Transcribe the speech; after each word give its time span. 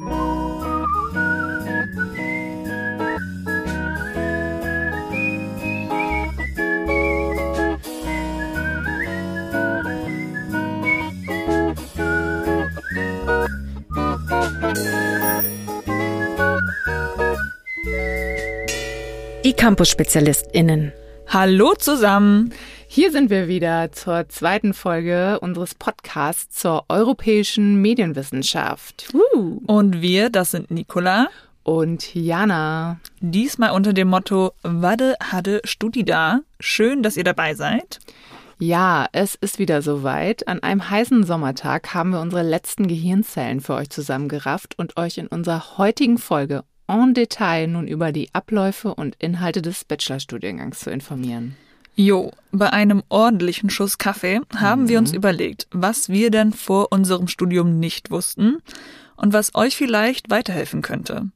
Die 0.00 0.06
Campus-SpezialistInnen. 19.52 20.92
Hallo 21.26 21.74
zusammen! 21.74 22.54
Hier 22.92 23.12
sind 23.12 23.30
wir 23.30 23.46
wieder 23.46 23.92
zur 23.92 24.28
zweiten 24.28 24.74
Folge 24.74 25.38
unseres 25.38 25.76
Podcasts 25.76 26.58
zur 26.60 26.86
europäischen 26.88 27.80
Medienwissenschaft. 27.80 29.14
Uh. 29.14 29.60
Und 29.68 30.02
wir, 30.02 30.28
das 30.28 30.50
sind 30.50 30.72
Nicola 30.72 31.28
und 31.62 32.16
Jana. 32.16 32.98
Diesmal 33.20 33.70
unter 33.70 33.92
dem 33.92 34.08
Motto 34.08 34.54
Wade 34.64 35.14
hatte 35.22 35.60
Studi 35.62 36.02
da. 36.02 36.40
Schön, 36.58 37.04
dass 37.04 37.16
ihr 37.16 37.22
dabei 37.22 37.54
seid. 37.54 38.00
Ja, 38.58 39.06
es 39.12 39.36
ist 39.36 39.60
wieder 39.60 39.82
soweit. 39.82 40.48
An 40.48 40.60
einem 40.64 40.90
heißen 40.90 41.22
Sommertag 41.22 41.94
haben 41.94 42.10
wir 42.10 42.20
unsere 42.20 42.42
letzten 42.42 42.88
Gehirnzellen 42.88 43.60
für 43.60 43.74
euch 43.74 43.90
zusammengerafft 43.90 44.76
und 44.80 44.96
euch 44.96 45.16
in 45.16 45.28
unserer 45.28 45.78
heutigen 45.78 46.18
Folge 46.18 46.64
en 46.88 47.14
Detail 47.14 47.68
nun 47.68 47.86
über 47.86 48.10
die 48.10 48.30
Abläufe 48.32 48.92
und 48.96 49.14
Inhalte 49.20 49.62
des 49.62 49.84
Bachelorstudiengangs 49.84 50.80
zu 50.80 50.90
informieren. 50.90 51.54
Jo, 52.00 52.32
bei 52.50 52.72
einem 52.72 53.02
ordentlichen 53.10 53.68
Schuss 53.68 53.98
Kaffee 53.98 54.40
haben 54.56 54.84
mhm. 54.84 54.88
wir 54.88 54.98
uns 54.98 55.10
mhm. 55.10 55.18
überlegt, 55.18 55.66
was 55.70 56.08
wir 56.08 56.30
denn 56.30 56.54
vor 56.54 56.92
unserem 56.92 57.28
Studium 57.28 57.78
nicht 57.78 58.10
wussten 58.10 58.62
und 59.16 59.34
was 59.34 59.54
euch 59.54 59.76
vielleicht 59.76 60.30
weiterhelfen 60.30 60.80
könnte. 60.80 61.28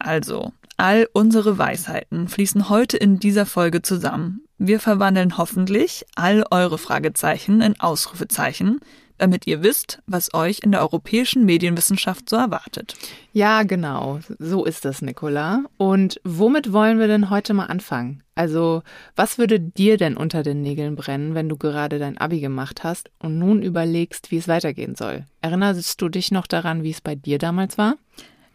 Also, 0.00 0.52
all 0.76 1.08
unsere 1.12 1.56
Weisheiten 1.56 2.26
fließen 2.26 2.68
heute 2.68 2.96
in 2.96 3.20
dieser 3.20 3.46
Folge 3.46 3.80
zusammen. 3.80 4.40
Wir 4.58 4.80
verwandeln 4.80 5.38
hoffentlich 5.38 6.04
all 6.16 6.44
eure 6.50 6.78
Fragezeichen 6.78 7.60
in 7.60 7.78
Ausrufezeichen, 7.78 8.80
damit 9.18 9.46
ihr 9.46 9.62
wisst, 9.62 10.00
was 10.06 10.32
euch 10.34 10.60
in 10.62 10.72
der 10.72 10.80
europäischen 10.80 11.44
Medienwissenschaft 11.44 12.28
so 12.28 12.36
erwartet. 12.36 12.94
Ja, 13.32 13.62
genau. 13.62 14.20
So 14.38 14.64
ist 14.64 14.84
das, 14.84 15.02
Nicola. 15.02 15.64
Und 15.76 16.20
womit 16.24 16.72
wollen 16.72 16.98
wir 16.98 17.06
denn 17.06 17.30
heute 17.30 17.54
mal 17.54 17.66
anfangen? 17.66 18.22
Also, 18.34 18.82
was 19.14 19.38
würde 19.38 19.58
dir 19.60 19.96
denn 19.96 20.16
unter 20.16 20.42
den 20.42 20.60
Nägeln 20.62 20.96
brennen, 20.96 21.34
wenn 21.34 21.48
du 21.48 21.56
gerade 21.56 21.98
dein 21.98 22.18
Abi 22.18 22.40
gemacht 22.40 22.84
hast 22.84 23.10
und 23.18 23.38
nun 23.38 23.62
überlegst, 23.62 24.30
wie 24.30 24.36
es 24.36 24.48
weitergehen 24.48 24.94
soll? 24.94 25.24
Erinnerst 25.40 26.00
du 26.00 26.08
dich 26.08 26.30
noch 26.30 26.46
daran, 26.46 26.82
wie 26.82 26.90
es 26.90 27.00
bei 27.00 27.14
dir 27.14 27.38
damals 27.38 27.78
war? 27.78 27.96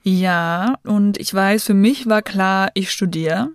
Ja, 0.03 0.75
und 0.83 1.19
ich 1.19 1.33
weiß, 1.33 1.63
für 1.63 1.73
mich 1.73 2.07
war 2.07 2.21
klar, 2.21 2.71
ich 2.73 2.91
studiere 2.91 3.51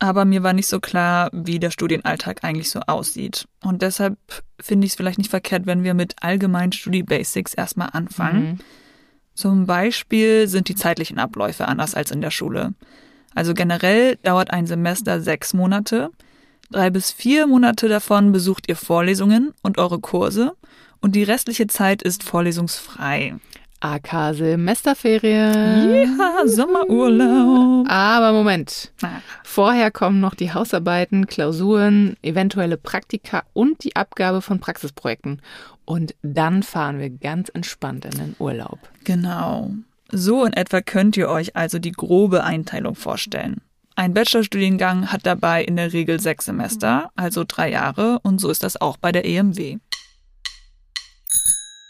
aber 0.00 0.24
mir 0.24 0.42
war 0.42 0.54
nicht 0.54 0.66
so 0.66 0.80
klar, 0.80 1.30
wie 1.32 1.60
der 1.60 1.70
Studienalltag 1.70 2.42
eigentlich 2.42 2.70
so 2.70 2.80
aussieht. 2.80 3.46
Und 3.62 3.82
deshalb 3.82 4.16
finde 4.58 4.86
ich 4.86 4.92
es 4.92 4.96
vielleicht 4.96 5.18
nicht 5.18 5.30
verkehrt, 5.30 5.66
wenn 5.66 5.84
wir 5.84 5.94
mit 5.94 6.16
allgemeinen 6.22 6.72
Studi-Basics 6.72 7.54
erstmal 7.54 7.90
anfangen. 7.92 8.42
Mhm. 8.42 8.58
Zum 9.34 9.66
Beispiel 9.66 10.48
sind 10.48 10.68
die 10.68 10.74
zeitlichen 10.74 11.18
Abläufe 11.18 11.68
anders 11.68 11.94
als 11.94 12.10
in 12.10 12.22
der 12.22 12.30
Schule. 12.30 12.74
Also 13.34 13.52
generell 13.54 14.16
dauert 14.16 14.50
ein 14.50 14.66
Semester 14.66 15.20
sechs 15.20 15.52
Monate. 15.52 16.10
Drei 16.70 16.88
bis 16.90 17.12
vier 17.12 17.46
Monate 17.46 17.88
davon 17.88 18.32
besucht 18.32 18.68
ihr 18.68 18.76
Vorlesungen 18.76 19.52
und 19.62 19.78
eure 19.78 20.00
Kurse 20.00 20.54
und 21.00 21.14
die 21.14 21.22
restliche 21.24 21.66
Zeit 21.66 22.02
ist 22.02 22.22
vorlesungsfrei. 22.22 23.36
AK 23.80 24.34
Semesterferien. 24.34 26.18
Ja, 26.18 26.46
Sommerurlaub. 26.46 27.86
Aber 27.88 28.32
Moment. 28.32 28.92
Vorher 29.42 29.90
kommen 29.90 30.20
noch 30.20 30.34
die 30.34 30.52
Hausarbeiten, 30.52 31.26
Klausuren, 31.26 32.16
eventuelle 32.22 32.76
Praktika 32.76 33.42
und 33.52 33.82
die 33.84 33.96
Abgabe 33.96 34.42
von 34.42 34.60
Praxisprojekten. 34.60 35.40
Und 35.86 36.14
dann 36.22 36.62
fahren 36.62 36.98
wir 36.98 37.10
ganz 37.10 37.48
entspannt 37.48 38.04
in 38.04 38.12
den 38.12 38.36
Urlaub. 38.38 38.78
Genau. 39.04 39.70
So 40.12 40.44
in 40.44 40.52
etwa 40.52 40.80
könnt 40.80 41.16
ihr 41.16 41.28
euch 41.28 41.56
also 41.56 41.78
die 41.78 41.92
grobe 41.92 42.44
Einteilung 42.44 42.94
vorstellen. 42.94 43.62
Ein 43.96 44.14
Bachelorstudiengang 44.14 45.12
hat 45.12 45.26
dabei 45.26 45.64
in 45.64 45.76
der 45.76 45.92
Regel 45.92 46.20
sechs 46.20 46.44
Semester, 46.46 47.10
also 47.16 47.44
drei 47.46 47.70
Jahre, 47.70 48.18
und 48.22 48.40
so 48.40 48.50
ist 48.50 48.62
das 48.62 48.80
auch 48.80 48.96
bei 48.96 49.12
der 49.12 49.24
EMW. 49.24 49.78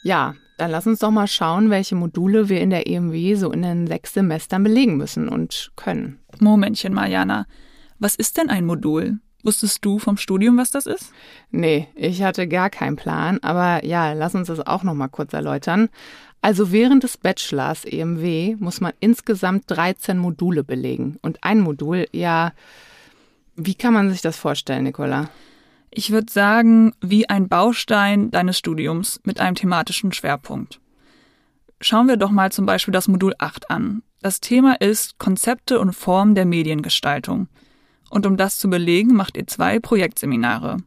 Ja, 0.03 0.35
dann 0.61 0.71
lass 0.71 0.87
uns 0.87 0.99
doch 0.99 1.11
mal 1.11 1.27
schauen, 1.27 1.71
welche 1.71 1.95
Module 1.95 2.49
wir 2.49 2.61
in 2.61 2.71
der 2.71 2.87
EMW 2.87 3.35
so 3.35 3.51
in 3.51 3.63
den 3.63 3.87
sechs 3.87 4.13
Semestern 4.13 4.63
belegen 4.63 4.97
müssen 4.97 5.29
und 5.29 5.73
können. 5.77 6.19
Momentchen, 6.39 6.93
Mariana. 6.93 7.47
Was 7.99 8.15
ist 8.15 8.37
denn 8.37 8.51
ein 8.51 8.67
Modul? 8.67 9.19
Wusstest 9.43 9.83
du 9.85 9.99
vom 9.99 10.19
Studium, 10.19 10.59
was 10.59 10.71
das 10.71 10.85
ist? 10.85 11.13
Nee, 11.51 11.89
ich 11.95 12.23
hatte 12.23 12.47
gar 12.47 12.69
keinen 12.69 12.97
Plan, 12.97 13.39
aber 13.41 13.85
ja, 13.87 14.13
lass 14.13 14.35
uns 14.35 14.49
das 14.49 14.61
auch 14.61 14.83
noch 14.83 14.93
mal 14.93 15.09
kurz 15.09 15.33
erläutern. 15.33 15.89
Also 16.43 16.73
während 16.73 17.05
des 17.05 17.17
Bachelors 17.17 17.87
EMW 17.87 18.57
muss 18.59 18.83
man 18.83 18.93
insgesamt 19.01 19.65
13 19.69 20.19
Module 20.19 20.63
belegen 20.63 21.17
und 21.23 21.43
ein 21.43 21.61
Modul, 21.61 22.07
ja, 22.13 22.53
wie 23.57 23.75
kann 23.75 23.95
man 23.95 24.11
sich 24.11 24.21
das 24.21 24.37
vorstellen, 24.37 24.85
Nicola? 24.85 25.31
Ich 25.91 26.13
würde 26.13 26.33
sagen, 26.33 26.95
wie 27.01 27.29
ein 27.29 27.49
Baustein 27.49 28.31
deines 28.31 28.59
Studiums 28.59 29.21
mit 29.25 29.41
einem 29.41 29.57
thematischen 29.57 30.13
Schwerpunkt. 30.13 30.81
Schauen 31.81 32.09
wir 32.09 32.17
doch 32.17 32.31
mal 32.31 32.53
zum 32.53 32.67
Beispiel 32.67 32.93
das 32.93 33.09
Modul 33.09 33.35
8 33.39 33.71
an. 33.71 34.03
Das 34.23 34.41
Thema 34.41 34.81
ist 34.81 35.19
Konzepte 35.19 35.81
und 35.81 35.95
Formen 35.95 36.35
der 36.35 36.45
Mediengestaltung. 36.45 37.49
Und 38.11 38.27
um 38.27 38.37
das 38.37 38.59
zu 38.59 38.69
belegen, 38.69 39.15
macht 39.15 39.37
ihr 39.37 39.47
zwei 39.47 39.81
Projektseminare. 39.81 40.79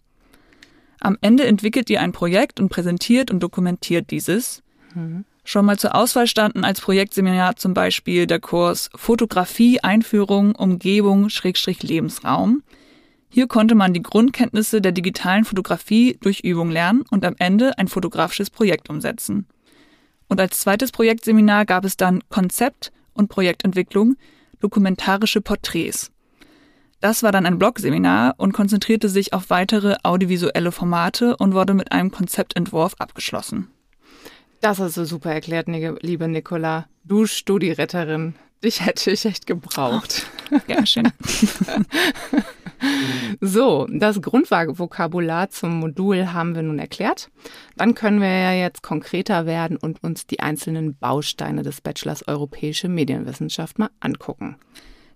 Am 0.99 1.17
Ende 1.19 1.45
entwickelt 1.45 1.89
ihr 1.89 1.99
ein 1.99 2.11
Projekt 2.11 2.59
und 2.59 2.69
präsentiert 2.69 3.31
und 3.31 3.41
dokumentiert 3.41 4.11
dieses. 4.11 4.63
Mhm. 4.93 5.25
Schon 5.43 5.65
mal 5.65 5.77
zur 5.77 5.95
Auswahl 5.95 6.27
standen 6.27 6.63
als 6.63 6.79
Projektseminar 6.79 7.57
zum 7.57 7.73
Beispiel 7.73 8.27
der 8.27 8.39
Kurs 8.39 8.89
Fotografie, 8.95 9.81
Einführung, 9.81 10.55
Umgebung, 10.55 11.29
Schrägstrich 11.29 11.83
Lebensraum, 11.83 12.63
hier 13.33 13.47
konnte 13.47 13.73
man 13.73 13.95
die 13.95 14.03
Grundkenntnisse 14.03 14.79
der 14.79 14.91
digitalen 14.91 15.43
Fotografie 15.43 16.19
durch 16.21 16.41
Übung 16.41 16.69
lernen 16.69 17.03
und 17.09 17.25
am 17.25 17.33
Ende 17.39 17.75
ein 17.79 17.87
fotografisches 17.87 18.51
Projekt 18.51 18.91
umsetzen. 18.91 19.47
Und 20.27 20.39
als 20.39 20.59
zweites 20.59 20.91
Projektseminar 20.91 21.65
gab 21.65 21.83
es 21.83 21.97
dann 21.97 22.21
Konzept 22.29 22.91
und 23.15 23.29
Projektentwicklung, 23.29 24.17
dokumentarische 24.59 25.41
Porträts. 25.41 26.11
Das 26.99 27.23
war 27.23 27.31
dann 27.31 27.47
ein 27.47 27.57
Blogseminar 27.57 28.35
und 28.37 28.53
konzentrierte 28.53 29.09
sich 29.09 29.33
auf 29.33 29.49
weitere 29.49 29.95
audiovisuelle 30.03 30.71
Formate 30.71 31.35
und 31.37 31.55
wurde 31.55 31.73
mit 31.73 31.91
einem 31.91 32.11
Konzeptentwurf 32.11 32.93
abgeschlossen. 32.99 33.67
Das 34.61 34.77
hast 34.77 34.95
du 34.95 35.05
super 35.05 35.33
erklärt, 35.33 35.67
liebe 35.67 36.27
Nicola. 36.27 36.85
Du 37.03 37.25
Studieretterin. 37.25 38.35
Dich 38.63 38.85
hätte 38.85 39.09
ich 39.09 39.25
echt 39.25 39.47
gebraucht. 39.47 40.27
Oh, 40.51 40.59
ja, 40.67 40.85
schön. 40.85 41.11
So, 43.41 43.87
das 43.89 44.21
Grundvokabular 44.21 45.49
zum 45.49 45.79
Modul 45.79 46.33
haben 46.33 46.55
wir 46.55 46.61
nun 46.61 46.79
erklärt. 46.79 47.29
Dann 47.75 47.95
können 47.95 48.21
wir 48.21 48.27
ja 48.27 48.53
jetzt 48.53 48.83
konkreter 48.83 49.45
werden 49.45 49.77
und 49.77 50.03
uns 50.03 50.27
die 50.27 50.39
einzelnen 50.39 50.95
Bausteine 50.95 51.63
des 51.63 51.81
Bachelors 51.81 52.27
Europäische 52.27 52.89
Medienwissenschaft 52.89 53.79
mal 53.79 53.89
angucken. 53.99 54.57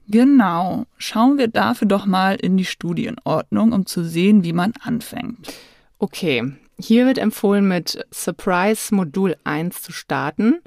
Genau. 0.07 0.85
Schauen 0.97 1.37
wir 1.37 1.47
dafür 1.47 1.87
doch 1.87 2.05
mal 2.05 2.35
in 2.35 2.57
die 2.57 2.65
Studienordnung, 2.65 3.73
um 3.73 3.85
zu 3.85 4.03
sehen, 4.03 4.43
wie 4.43 4.53
man 4.53 4.73
anfängt. 4.81 5.53
Okay, 5.99 6.53
hier 6.79 7.05
wird 7.05 7.17
empfohlen, 7.17 7.67
mit 7.67 8.05
Surprise 8.13 8.93
Modul 8.93 9.35
1 9.43 9.81
zu 9.81 9.91
starten. 9.91 10.59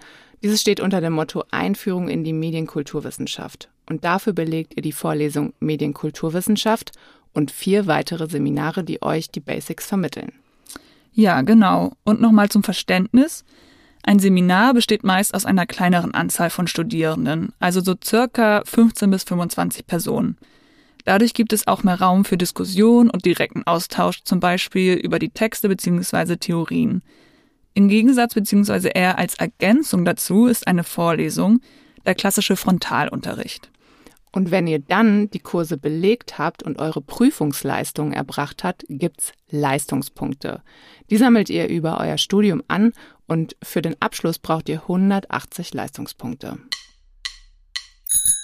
Dieses 0.43 0.61
steht 0.61 0.81
unter 0.81 1.01
dem 1.01 1.13
Motto 1.13 1.45
Einführung 1.51 2.09
in 2.09 2.25
die 2.25 2.33
Medienkulturwissenschaft 2.33 3.71
und 3.91 4.05
dafür 4.05 4.33
belegt 4.33 4.75
ihr 4.77 4.83
die 4.83 4.93
Vorlesung 4.93 5.53
Medienkulturwissenschaft 5.61 6.93
und 7.33 7.51
vier 7.51 7.87
weitere 7.87 8.29
Seminare, 8.29 8.85
die 8.85 9.03
euch 9.03 9.31
die 9.31 9.41
Basics 9.41 9.87
vermitteln. 9.87 10.33
Ja, 11.13 11.43
genau. 11.43 11.93
Und 12.05 12.21
nochmal 12.21 12.49
zum 12.49 12.63
Verständnis. 12.63 13.45
Ein 14.03 14.19
Seminar 14.19 14.75
besteht 14.75 15.05
meist 15.05 15.35
aus 15.35 15.45
einer 15.45 15.67
kleineren 15.67 16.15
Anzahl 16.15 16.51
von 16.51 16.67
Studierenden, 16.67 17.53
also 17.59 17.81
so 17.81 17.95
circa 18.03 18.63
15 18.65 19.11
bis 19.11 19.25
25 19.25 19.87
Personen. 19.87 20.39
Dadurch 21.05 21.35
gibt 21.35 21.53
es 21.53 21.67
auch 21.67 21.83
mehr 21.83 22.01
Raum 22.01 22.25
für 22.25 22.37
Diskussion 22.37 23.11
und 23.11 23.25
direkten 23.25 23.67
Austausch, 23.67 24.23
zum 24.25 24.41
Beispiel 24.41 24.95
über 24.95 25.19
die 25.19 25.31
Texte 25.31 25.69
bzw. 25.69 26.37
Theorien. 26.37 27.03
Im 27.75 27.89
Gegensatz 27.89 28.35
bzw. 28.35 28.91
eher 28.95 29.19
als 29.19 29.35
Ergänzung 29.35 30.05
dazu 30.05 30.47
ist 30.47 30.67
eine 30.67 30.85
Vorlesung 30.85 31.61
der 32.07 32.15
klassische 32.15 32.57
Frontalunterricht. 32.57 33.71
Und 34.33 34.51
wenn 34.51 34.67
ihr 34.67 34.79
dann 34.79 35.29
die 35.31 35.41
Kurse 35.41 35.77
belegt 35.77 36.39
habt 36.39 36.63
und 36.63 36.79
eure 36.79 37.01
Prüfungsleistung 37.01 38.13
erbracht 38.13 38.63
habt, 38.63 38.85
gibt's 38.89 39.33
Leistungspunkte. 39.51 40.63
Die 41.11 41.17
sammelt 41.17 41.51
ihr 41.51 41.69
über 41.69 41.99
euer 42.01 42.19
Studium 42.19 42.63
an 42.69 42.93
Und 43.27 43.57
für 43.63 43.81
den 43.81 43.95
Abschluss 44.01 44.41
braucht 44.41 44.69
ihr 44.69 44.83
180 44.83 45.73
Leistungspunkte. 45.73 46.59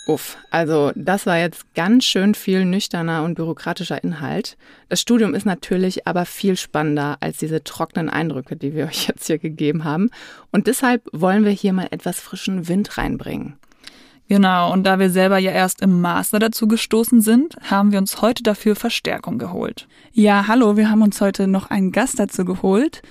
Uff, 0.06 0.37
also 0.53 0.93
das 0.94 1.27
war 1.27 1.38
jetzt 1.38 1.75
ganz 1.75 2.05
schön 2.05 2.37
viel 2.37 2.65
nüchterner 2.65 3.25
und 3.25 3.35
bürokratischer 3.35 4.03
Inhalt. 4.05 4.56
Das 4.88 5.00
Studium 5.00 5.35
ist 5.35 5.44
natürlich 5.44 6.06
aber 6.06 6.25
viel 6.25 6.56
spannender 6.56 7.17
als 7.19 7.38
diese 7.38 7.65
trockenen 7.65 8.09
Eindrücke, 8.09 8.55
die 8.55 8.75
wir 8.75 8.87
euch 8.87 9.09
jetzt 9.09 9.27
hier 9.27 9.38
gegeben 9.38 9.83
haben. 9.83 10.11
Und 10.53 10.69
deshalb 10.69 11.03
wollen 11.12 11.44
wir 11.44 11.50
hier 11.50 11.73
mal 11.73 11.88
etwas 11.91 12.21
frischen 12.21 12.69
Wind 12.69 12.97
reinbringen. 12.97 13.56
Genau, 14.28 14.73
und 14.73 14.84
da 14.84 14.99
wir 14.99 15.11
selber 15.11 15.38
ja 15.38 15.52
erst 15.52 15.82
im 15.82 16.00
Master 16.00 16.40
dazu 16.40 16.67
gestoßen 16.67 17.20
sind, 17.20 17.56
haben 17.62 17.93
wir 17.93 17.99
uns 17.99 18.23
heute 18.23 18.43
dafür 18.43 18.75
Verstärkung 18.75 19.38
geholt. 19.38 19.87
Ja, 20.12 20.49
hallo, 20.49 20.76
wir 20.76 20.90
haben 20.90 21.02
uns 21.02 21.20
heute 21.20 21.46
noch 21.46 21.70
einen 21.70 21.93
Gast 21.93 22.19
dazu 22.19 22.44
geholt. 22.44 23.02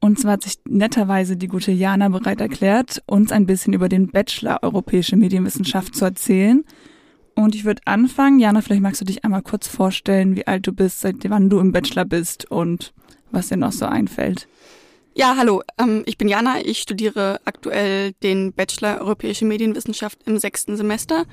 Und 0.00 0.18
zwar 0.18 0.32
hat 0.32 0.42
sich 0.42 0.58
netterweise 0.68 1.36
die 1.36 1.46
gute 1.46 1.70
Jana 1.70 2.08
bereit 2.08 2.40
erklärt, 2.40 3.02
uns 3.06 3.32
ein 3.32 3.46
bisschen 3.46 3.72
über 3.72 3.88
den 3.88 4.10
Bachelor 4.10 4.62
Europäische 4.62 5.16
Medienwissenschaft 5.16 5.94
zu 5.94 6.04
erzählen. 6.04 6.64
Und 7.36 7.54
ich 7.54 7.64
würde 7.64 7.82
anfangen. 7.84 8.38
Jana, 8.38 8.60
vielleicht 8.60 8.82
magst 8.82 9.00
du 9.00 9.04
dich 9.04 9.24
einmal 9.24 9.42
kurz 9.42 9.68
vorstellen, 9.68 10.36
wie 10.36 10.46
alt 10.46 10.66
du 10.66 10.72
bist, 10.72 11.00
seit 11.00 11.16
wann 11.30 11.48
du 11.48 11.58
im 11.58 11.72
Bachelor 11.72 12.04
bist 12.04 12.50
und 12.50 12.92
was 13.30 13.48
dir 13.48 13.56
noch 13.56 13.72
so 13.72 13.86
einfällt. 13.86 14.48
Ja, 15.14 15.36
hallo. 15.36 15.62
Ähm, 15.78 16.02
ich 16.06 16.18
bin 16.18 16.28
Jana. 16.28 16.60
Ich 16.64 16.80
studiere 16.80 17.40
aktuell 17.44 18.12
den 18.22 18.52
Bachelor 18.52 19.00
Europäische 19.00 19.44
Medienwissenschaft 19.44 20.20
im 20.26 20.38
sechsten 20.38 20.76
Semester. 20.76 21.24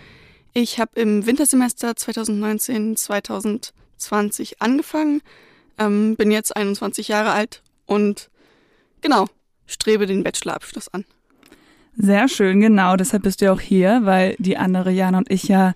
Ich 0.53 0.79
habe 0.79 0.99
im 0.99 1.25
Wintersemester 1.25 1.91
2019-2020 1.91 4.55
angefangen, 4.59 5.21
ähm, 5.77 6.15
bin 6.15 6.31
jetzt 6.31 6.55
21 6.55 7.07
Jahre 7.07 7.31
alt 7.31 7.61
und 7.85 8.31
Genau, 9.01 9.25
strebe 9.65 10.05
den 10.05 10.23
Bachelorabschluss 10.23 10.87
an. 10.89 11.05
Sehr 11.97 12.29
schön, 12.29 12.61
genau. 12.61 12.95
Deshalb 12.95 13.23
bist 13.23 13.41
du 13.41 13.51
auch 13.51 13.59
hier, 13.59 14.01
weil 14.03 14.35
die 14.39 14.57
andere 14.57 14.91
Jana 14.91 15.17
und 15.17 15.29
ich 15.29 15.43
ja 15.43 15.73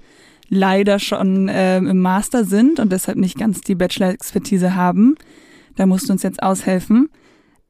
leider 0.48 1.00
schon 1.00 1.50
äh, 1.50 1.78
im 1.78 2.02
Master 2.02 2.46
sind 2.46 2.80
und 2.80 2.92
deshalb 2.92 3.18
nicht 3.18 3.38
ganz 3.38 3.62
die 3.62 3.76
Bachelor-Expertise 3.76 4.76
haben. 4.76 5.16
Da 5.76 5.88
musst 5.88 6.08
du 6.08 6.14
uns 6.14 6.24
jetzt 6.24 6.42
aushelfen. 6.42 7.10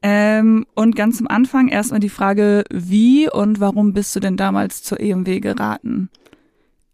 Ähm, 0.08 0.66
und 0.76 0.94
ganz 0.94 1.18
am 1.18 1.26
Anfang 1.26 1.66
erstmal 1.66 1.98
die 1.98 2.08
Frage, 2.08 2.62
wie 2.70 3.28
und 3.28 3.58
warum 3.58 3.92
bist 3.92 4.14
du 4.14 4.20
denn 4.20 4.36
damals 4.36 4.84
zur 4.84 5.00
EMW 5.00 5.40
geraten? 5.40 6.10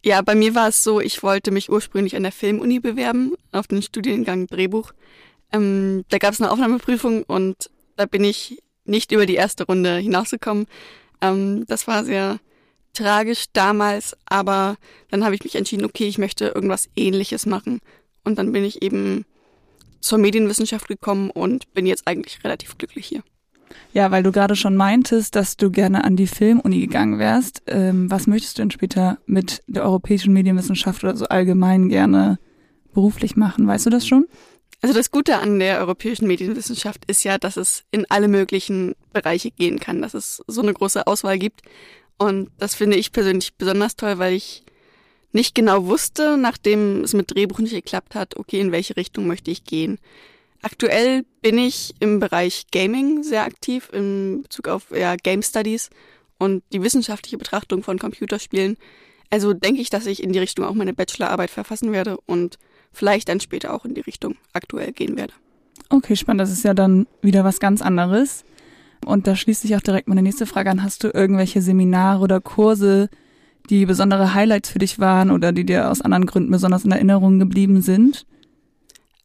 Ja, 0.02 0.22
bei 0.22 0.34
mir 0.34 0.54
war 0.54 0.68
es 0.68 0.82
so, 0.82 0.98
ich 0.98 1.22
wollte 1.22 1.50
mich 1.50 1.70
ursprünglich 1.70 2.16
an 2.16 2.22
der 2.22 2.32
Filmuni 2.32 2.80
bewerben, 2.80 3.34
auf 3.52 3.66
den 3.66 3.82
Studiengang 3.82 4.46
Drehbuch. 4.46 4.92
Ähm, 5.52 6.06
da 6.08 6.16
gab 6.16 6.32
es 6.32 6.40
eine 6.40 6.50
Aufnahmeprüfung 6.50 7.24
und 7.24 7.68
da 7.96 8.06
bin 8.06 8.24
ich 8.24 8.62
nicht 8.86 9.12
über 9.12 9.26
die 9.26 9.34
erste 9.34 9.66
Runde 9.66 9.98
hinausgekommen. 9.98 10.64
Ähm, 11.20 11.66
das 11.66 11.86
war 11.86 12.06
sehr 12.06 12.38
tragisch 12.94 13.44
damals, 13.52 14.16
aber 14.24 14.76
dann 15.10 15.22
habe 15.22 15.34
ich 15.34 15.44
mich 15.44 15.56
entschieden, 15.56 15.84
okay, 15.84 16.08
ich 16.08 16.16
möchte 16.16 16.46
irgendwas 16.46 16.88
ähnliches 16.96 17.44
machen. 17.44 17.80
Und 18.24 18.38
dann 18.38 18.52
bin 18.52 18.64
ich 18.64 18.80
eben 18.80 19.26
zur 20.02 20.18
Medienwissenschaft 20.18 20.88
gekommen 20.88 21.30
und 21.30 21.72
bin 21.72 21.86
jetzt 21.86 22.06
eigentlich 22.06 22.44
relativ 22.44 22.76
glücklich 22.76 23.06
hier. 23.06 23.22
Ja, 23.94 24.10
weil 24.10 24.22
du 24.22 24.32
gerade 24.32 24.56
schon 24.56 24.76
meintest, 24.76 25.34
dass 25.34 25.56
du 25.56 25.70
gerne 25.70 26.04
an 26.04 26.16
die 26.16 26.26
Filmuni 26.26 26.80
gegangen 26.80 27.18
wärst. 27.18 27.62
Ähm, 27.66 28.10
was 28.10 28.26
möchtest 28.26 28.58
du 28.58 28.62
denn 28.62 28.70
später 28.70 29.18
mit 29.26 29.62
der 29.66 29.84
europäischen 29.84 30.32
Medienwissenschaft 30.32 31.02
oder 31.04 31.16
so 31.16 31.26
allgemein 31.26 31.88
gerne 31.88 32.38
beruflich 32.92 33.36
machen? 33.36 33.66
Weißt 33.66 33.86
du 33.86 33.90
das 33.90 34.06
schon? 34.06 34.26
Also 34.82 34.94
das 34.94 35.10
Gute 35.10 35.38
an 35.38 35.60
der 35.60 35.78
europäischen 35.78 36.26
Medienwissenschaft 36.26 37.04
ist 37.06 37.22
ja, 37.22 37.38
dass 37.38 37.56
es 37.56 37.84
in 37.92 38.04
alle 38.10 38.28
möglichen 38.28 38.94
Bereiche 39.12 39.50
gehen 39.50 39.78
kann, 39.78 40.02
dass 40.02 40.12
es 40.12 40.42
so 40.48 40.60
eine 40.60 40.74
große 40.74 41.06
Auswahl 41.06 41.38
gibt. 41.38 41.62
Und 42.18 42.50
das 42.58 42.74
finde 42.74 42.96
ich 42.96 43.12
persönlich 43.12 43.54
besonders 43.54 43.96
toll, 43.96 44.18
weil 44.18 44.34
ich 44.34 44.61
nicht 45.32 45.54
genau 45.54 45.86
wusste, 45.86 46.36
nachdem 46.36 47.02
es 47.04 47.14
mit 47.14 47.34
Drehbuch 47.34 47.58
nicht 47.58 47.74
geklappt 47.74 48.14
hat, 48.14 48.36
okay, 48.36 48.60
in 48.60 48.72
welche 48.72 48.96
Richtung 48.96 49.26
möchte 49.26 49.50
ich 49.50 49.64
gehen. 49.64 49.98
Aktuell 50.62 51.24
bin 51.40 51.58
ich 51.58 51.94
im 51.98 52.20
Bereich 52.20 52.66
Gaming 52.70 53.22
sehr 53.22 53.44
aktiv 53.44 53.88
in 53.92 54.42
Bezug 54.42 54.68
auf 54.68 54.90
ja, 54.94 55.16
Game 55.16 55.42
Studies 55.42 55.90
und 56.38 56.62
die 56.72 56.82
wissenschaftliche 56.82 57.38
Betrachtung 57.38 57.82
von 57.82 57.98
Computerspielen. 57.98 58.76
Also 59.30 59.54
denke 59.54 59.80
ich, 59.80 59.90
dass 59.90 60.06
ich 60.06 60.22
in 60.22 60.32
die 60.32 60.38
Richtung 60.38 60.64
auch 60.64 60.74
meine 60.74 60.92
Bachelorarbeit 60.92 61.50
verfassen 61.50 61.90
werde 61.92 62.18
und 62.26 62.58
vielleicht 62.92 63.28
dann 63.28 63.40
später 63.40 63.72
auch 63.74 63.84
in 63.84 63.94
die 63.94 64.02
Richtung 64.02 64.36
aktuell 64.52 64.92
gehen 64.92 65.16
werde. 65.16 65.32
Okay, 65.88 66.16
spannend. 66.16 66.42
Das 66.42 66.52
ist 66.52 66.64
ja 66.64 66.74
dann 66.74 67.06
wieder 67.22 67.42
was 67.42 67.58
ganz 67.58 67.82
anderes. 67.82 68.44
Und 69.04 69.26
da 69.26 69.34
schließt 69.34 69.62
sich 69.62 69.74
auch 69.74 69.80
direkt 69.80 70.08
meine 70.08 70.22
nächste 70.22 70.46
Frage 70.46 70.70
an. 70.70 70.82
Hast 70.82 71.02
du 71.02 71.08
irgendwelche 71.12 71.60
Seminare 71.60 72.20
oder 72.20 72.40
Kurse, 72.40 73.08
die 73.70 73.86
besondere 73.86 74.34
Highlights 74.34 74.70
für 74.70 74.78
dich 74.78 74.98
waren 74.98 75.30
oder 75.30 75.52
die 75.52 75.64
dir 75.64 75.90
aus 75.90 76.00
anderen 76.00 76.26
Gründen 76.26 76.50
besonders 76.50 76.84
in 76.84 76.92
Erinnerung 76.92 77.38
geblieben 77.38 77.82
sind? 77.82 78.26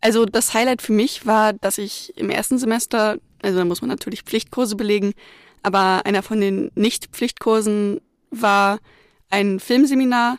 Also 0.01 0.25
das 0.25 0.54
Highlight 0.54 0.81
für 0.81 0.94
mich 0.94 1.25
war, 1.25 1.54
dass 1.54 1.78
ich 1.78 2.13
im 2.18 2.30
ersten 2.30 2.57
Semester, 2.57 3.18
also 3.42 3.57
da 3.57 3.66
muss 3.66 3.81
man 3.81 3.89
natürlich 3.89 4.22
Pflichtkurse 4.22 4.75
belegen, 4.75 5.13
aber 5.63 6.06
einer 6.06 6.24
von 6.24 6.39
den 6.39 6.72
Nicht-Pflichtkursen 6.75 8.00
war 8.30 8.80
ein 9.30 9.60
Filmseminar 9.60 10.38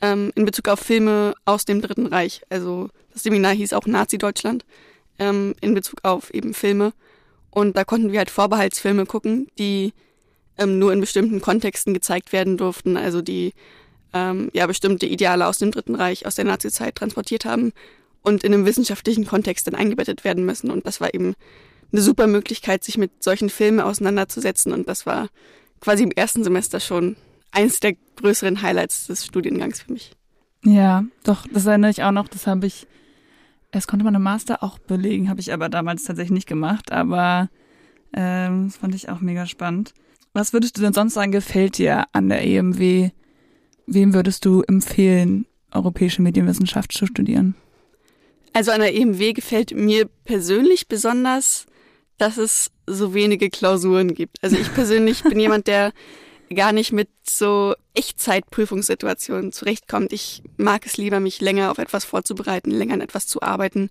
ähm, 0.00 0.32
in 0.34 0.44
Bezug 0.44 0.68
auf 0.68 0.80
Filme 0.80 1.34
aus 1.44 1.64
dem 1.64 1.80
Dritten 1.80 2.06
Reich. 2.06 2.42
Also 2.50 2.88
das 3.12 3.22
Seminar 3.22 3.52
hieß 3.52 3.72
auch 3.72 3.86
Nazi-Deutschland 3.86 4.64
ähm, 5.18 5.54
in 5.60 5.74
Bezug 5.74 6.00
auf 6.04 6.32
eben 6.32 6.54
Filme. 6.54 6.92
Und 7.50 7.76
da 7.76 7.84
konnten 7.84 8.12
wir 8.12 8.18
halt 8.18 8.30
Vorbehaltsfilme 8.30 9.06
gucken, 9.06 9.48
die 9.58 9.92
ähm, 10.60 10.78
nur 10.78 10.92
in 10.92 11.00
bestimmten 11.00 11.40
Kontexten 11.40 11.94
gezeigt 11.94 12.32
werden 12.32 12.56
durften, 12.56 12.96
also 12.96 13.22
die 13.22 13.52
ähm, 14.12 14.50
ja 14.52 14.66
bestimmte 14.66 15.06
Ideale 15.06 15.46
aus 15.46 15.58
dem 15.58 15.70
Dritten 15.70 15.94
Reich, 15.94 16.26
aus 16.26 16.36
der 16.36 16.44
Nazi-Zeit 16.44 16.94
transportiert 16.94 17.44
haben 17.44 17.72
und 18.22 18.44
in 18.44 18.52
einem 18.52 18.66
wissenschaftlichen 18.66 19.26
Kontext 19.26 19.66
dann 19.66 19.74
eingebettet 19.74 20.24
werden 20.24 20.44
müssen. 20.44 20.70
Und 20.70 20.86
das 20.86 21.00
war 21.00 21.14
eben 21.14 21.34
eine 21.92 22.02
super 22.02 22.26
Möglichkeit, 22.26 22.84
sich 22.84 22.98
mit 22.98 23.22
solchen 23.22 23.50
Filmen 23.50 23.80
auseinanderzusetzen. 23.80 24.72
Und 24.72 24.88
das 24.88 25.06
war 25.06 25.28
quasi 25.80 26.02
im 26.04 26.10
ersten 26.12 26.44
Semester 26.44 26.80
schon 26.80 27.16
eins 27.50 27.80
der 27.80 27.94
größeren 28.16 28.62
Highlights 28.62 29.06
des 29.06 29.26
Studiengangs 29.26 29.82
für 29.82 29.92
mich. 29.92 30.12
Ja, 30.64 31.04
doch, 31.24 31.46
das 31.52 31.66
erinnere 31.66 31.90
ich 31.90 32.02
auch 32.02 32.12
noch. 32.12 32.28
Das 32.28 32.46
habe 32.46 32.66
ich, 32.66 32.86
das 33.70 33.86
konnte 33.86 34.04
man 34.04 34.14
im 34.14 34.22
Master 34.22 34.62
auch 34.62 34.78
belegen, 34.78 35.30
habe 35.30 35.40
ich 35.40 35.52
aber 35.52 35.68
damals 35.68 36.04
tatsächlich 36.04 36.34
nicht 36.34 36.48
gemacht. 36.48 36.92
Aber 36.92 37.48
ähm, 38.12 38.66
das 38.66 38.76
fand 38.76 38.94
ich 38.94 39.08
auch 39.08 39.20
mega 39.20 39.46
spannend. 39.46 39.94
Was 40.32 40.52
würdest 40.52 40.76
du 40.76 40.82
denn 40.82 40.92
sonst 40.92 41.14
sagen, 41.14 41.32
gefällt 41.32 41.78
dir 41.78 42.04
an 42.12 42.28
der 42.28 42.44
EMW? 42.44 43.10
Wem 43.86 44.14
würdest 44.14 44.44
du 44.44 44.62
empfehlen, 44.62 45.46
europäische 45.72 46.22
Medienwissenschaft 46.22 46.92
zu 46.92 47.06
studieren? 47.06 47.56
Also 48.52 48.70
an 48.70 48.80
der 48.80 48.94
EMW 48.94 49.32
gefällt 49.32 49.74
mir 49.74 50.08
persönlich 50.24 50.88
besonders, 50.88 51.66
dass 52.18 52.36
es 52.36 52.70
so 52.86 53.14
wenige 53.14 53.50
Klausuren 53.50 54.14
gibt. 54.14 54.42
Also 54.42 54.56
ich 54.56 54.72
persönlich 54.74 55.22
bin 55.22 55.40
jemand, 55.40 55.66
der 55.66 55.92
gar 56.54 56.72
nicht 56.72 56.92
mit 56.92 57.08
so 57.28 57.74
Echtzeitprüfungssituationen 57.94 59.52
zurechtkommt. 59.52 60.12
Ich 60.12 60.42
mag 60.56 60.84
es 60.84 60.96
lieber, 60.96 61.20
mich 61.20 61.40
länger 61.40 61.70
auf 61.70 61.78
etwas 61.78 62.04
vorzubereiten, 62.04 62.70
länger 62.70 62.94
an 62.94 63.00
etwas 63.00 63.26
zu 63.26 63.42
arbeiten. 63.42 63.90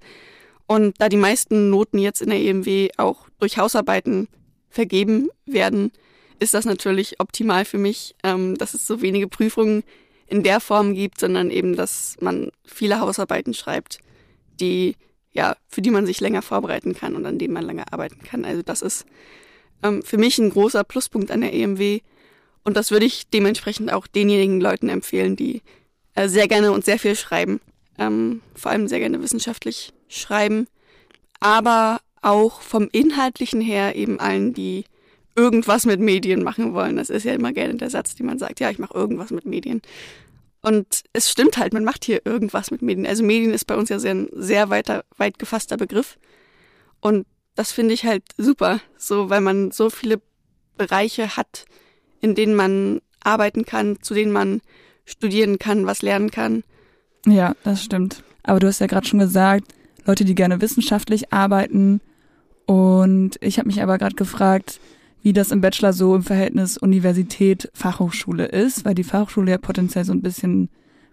Und 0.67 0.95
da 0.99 1.09
die 1.09 1.17
meisten 1.17 1.69
Noten 1.69 1.97
jetzt 1.97 2.21
in 2.21 2.29
der 2.29 2.39
EMW 2.39 2.89
auch 2.97 3.27
durch 3.39 3.57
Hausarbeiten 3.57 4.27
vergeben 4.69 5.29
werden, 5.45 5.91
ist 6.39 6.53
das 6.53 6.65
natürlich 6.65 7.19
optimal 7.19 7.65
für 7.65 7.77
mich, 7.77 8.15
ähm, 8.23 8.57
dass 8.57 8.73
es 8.73 8.85
so 8.85 9.01
wenige 9.01 9.27
Prüfungen 9.27 9.83
in 10.27 10.43
der 10.43 10.59
Form 10.59 10.93
gibt, 10.93 11.19
sondern 11.19 11.49
eben, 11.51 11.75
dass 11.75 12.15
man 12.21 12.51
viele 12.65 12.99
Hausarbeiten 12.99 13.53
schreibt, 13.53 13.99
die 14.59 14.95
ja, 15.31 15.55
für 15.67 15.81
die 15.81 15.91
man 15.91 16.05
sich 16.05 16.19
länger 16.19 16.41
vorbereiten 16.41 16.93
kann 16.93 17.15
und 17.15 17.25
an 17.25 17.37
denen 17.37 17.53
man 17.53 17.65
länger 17.65 17.85
arbeiten 17.91 18.21
kann. 18.23 18.45
Also 18.45 18.61
das 18.61 18.81
ist 18.81 19.05
ähm, 19.83 20.01
für 20.03 20.17
mich 20.17 20.37
ein 20.37 20.49
großer 20.49 20.83
Pluspunkt 20.83 21.31
an 21.31 21.41
der 21.41 21.53
EMW. 21.53 22.01
Und 22.63 22.75
das 22.75 22.91
würde 22.91 23.05
ich 23.05 23.29
dementsprechend 23.29 23.91
auch 23.93 24.07
denjenigen 24.07 24.59
Leuten 24.59 24.89
empfehlen, 24.89 25.35
die 25.35 25.61
äh, 26.15 26.27
sehr 26.27 26.47
gerne 26.47 26.71
und 26.71 26.83
sehr 26.83 26.99
viel 26.99 27.15
schreiben. 27.15 27.61
Ähm, 27.97 28.41
vor 28.55 28.71
allem 28.71 28.87
sehr 28.87 28.99
gerne 28.99 29.21
wissenschaftlich 29.21 29.93
schreiben. 30.07 30.67
Aber 31.39 32.01
auch 32.21 32.61
vom 32.61 32.89
Inhaltlichen 32.91 33.61
her 33.61 33.95
eben 33.95 34.19
allen, 34.19 34.53
die 34.53 34.85
irgendwas 35.39 35.85
mit 35.85 36.01
Medien 36.01 36.43
machen 36.43 36.73
wollen. 36.73 36.97
Das 36.97 37.09
ist 37.09 37.23
ja 37.23 37.33
immer 37.33 37.53
gerne 37.53 37.75
der 37.75 37.89
Satz, 37.89 38.15
den 38.15 38.25
man 38.25 38.37
sagt, 38.37 38.59
ja, 38.59 38.69
ich 38.69 38.77
mache 38.77 38.93
irgendwas 38.93 39.31
mit 39.31 39.45
Medien. 39.45 39.81
Und 40.61 41.03
es 41.13 41.31
stimmt 41.31 41.57
halt, 41.57 41.71
man 41.71 41.85
macht 41.85 42.03
hier 42.03 42.25
irgendwas 42.25 42.69
mit 42.69 42.81
Medien. 42.81 43.07
Also 43.07 43.23
Medien 43.23 43.53
ist 43.53 43.65
bei 43.65 43.77
uns 43.77 43.87
ja 43.89 43.99
sehr, 43.99 44.13
ein 44.13 44.27
sehr 44.33 44.69
weiter, 44.69 45.05
weit 45.17 45.39
gefasster 45.39 45.77
Begriff. 45.77 46.17
Und 46.99 47.25
das 47.55 47.71
finde 47.71 47.93
ich 47.93 48.03
halt 48.03 48.23
super, 48.37 48.81
so, 48.97 49.29
weil 49.29 49.41
man 49.41 49.71
so 49.71 49.89
viele 49.89 50.21
Bereiche 50.77 51.37
hat, 51.37 51.65
in 52.19 52.35
denen 52.35 52.55
man 52.55 53.01
arbeiten 53.23 53.65
kann, 53.65 54.01
zu 54.01 54.13
denen 54.13 54.33
man 54.33 54.61
studieren 55.05 55.59
kann, 55.59 55.85
was 55.85 56.01
lernen 56.01 56.31
kann. 56.31 56.63
Ja, 57.25 57.55
das 57.63 57.83
stimmt. 57.83 58.23
Aber 58.43 58.59
du 58.59 58.67
hast 58.67 58.79
ja 58.79 58.87
gerade 58.87 59.07
schon 59.07 59.19
gesagt, 59.19 59.73
Leute, 60.05 60.25
die 60.25 60.35
gerne 60.35 60.61
wissenschaftlich 60.61 61.31
arbeiten. 61.31 62.01
Und 62.65 63.37
ich 63.41 63.59
habe 63.59 63.67
mich 63.67 63.81
aber 63.81 63.97
gerade 63.97 64.15
gefragt, 64.15 64.79
wie 65.21 65.33
das 65.33 65.51
im 65.51 65.61
Bachelor 65.61 65.93
so 65.93 66.15
im 66.15 66.23
Verhältnis 66.23 66.77
Universität-Fachhochschule 66.77 68.45
ist, 68.45 68.85
weil 68.85 68.95
die 68.95 69.03
Fachhochschule 69.03 69.51
ja 69.51 69.57
potenziell 69.57 70.05
so 70.05 70.13
ein 70.13 70.21
bisschen 70.21 70.69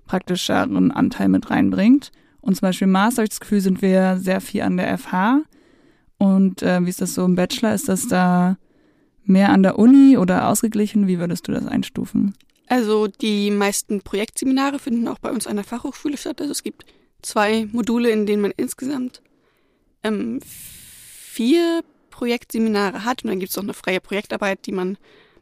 praktischeren 0.07 0.93
Anteil 0.93 1.29
mit 1.29 1.51
reinbringt. 1.51 2.13
Und 2.41 2.55
zum 2.55 2.69
Beispiel 2.69 2.87
im 2.87 2.93
Master, 2.93 3.25
ich 3.25 3.31
das 3.31 3.41
Gefühl, 3.41 3.61
sind 3.61 3.83
wir 3.83 4.19
sehr 4.19 4.41
viel 4.41 4.63
an 4.63 4.77
der 4.77 4.97
FH. 4.97 5.43
Und 6.19 6.63
äh, 6.63 6.85
wie 6.85 6.91
ist 6.91 7.01
das 7.01 7.15
so 7.15 7.25
im 7.25 7.35
Bachelor? 7.35 7.75
Ist 7.75 7.89
das 7.89 8.07
da 8.07 8.57
mehr 9.25 9.51
an 9.51 9.65
der 9.65 9.79
Uni 9.79 10.17
oder 10.17 10.49
ausgeglichen? 10.49 11.09
Wie 11.09 11.19
würdest 11.19 11.49
du 11.49 11.53
das 11.53 11.67
einstufen? 11.67 12.35
Also 12.69 13.09
die 13.09 13.51
meisten 13.51 14.01
Projektseminare 14.01 14.79
finden 14.79 15.09
auch 15.09 15.19
bei 15.19 15.31
uns 15.31 15.47
an 15.47 15.57
der 15.57 15.65
Fachhochschule 15.65 16.17
statt. 16.17 16.41
Also 16.41 16.53
es 16.53 16.63
gibt 16.63 16.85
zwei 17.23 17.67
Module, 17.73 18.11
in 18.11 18.27
denen 18.27 18.43
man 18.43 18.53
insgesamt 18.57 19.23
ähm, 20.03 20.41
vier 20.43 21.83
Projektseminare 22.17 23.05
hat 23.05 23.23
und 23.23 23.29
dann 23.29 23.41
gibt 23.41 23.51
es 23.51 23.59
auch 23.59 23.63
eine 23.63 23.75
freie 23.75 24.01
Projektarbeit, 24.01 24.65
die 24.65 24.73
man 24.73 24.97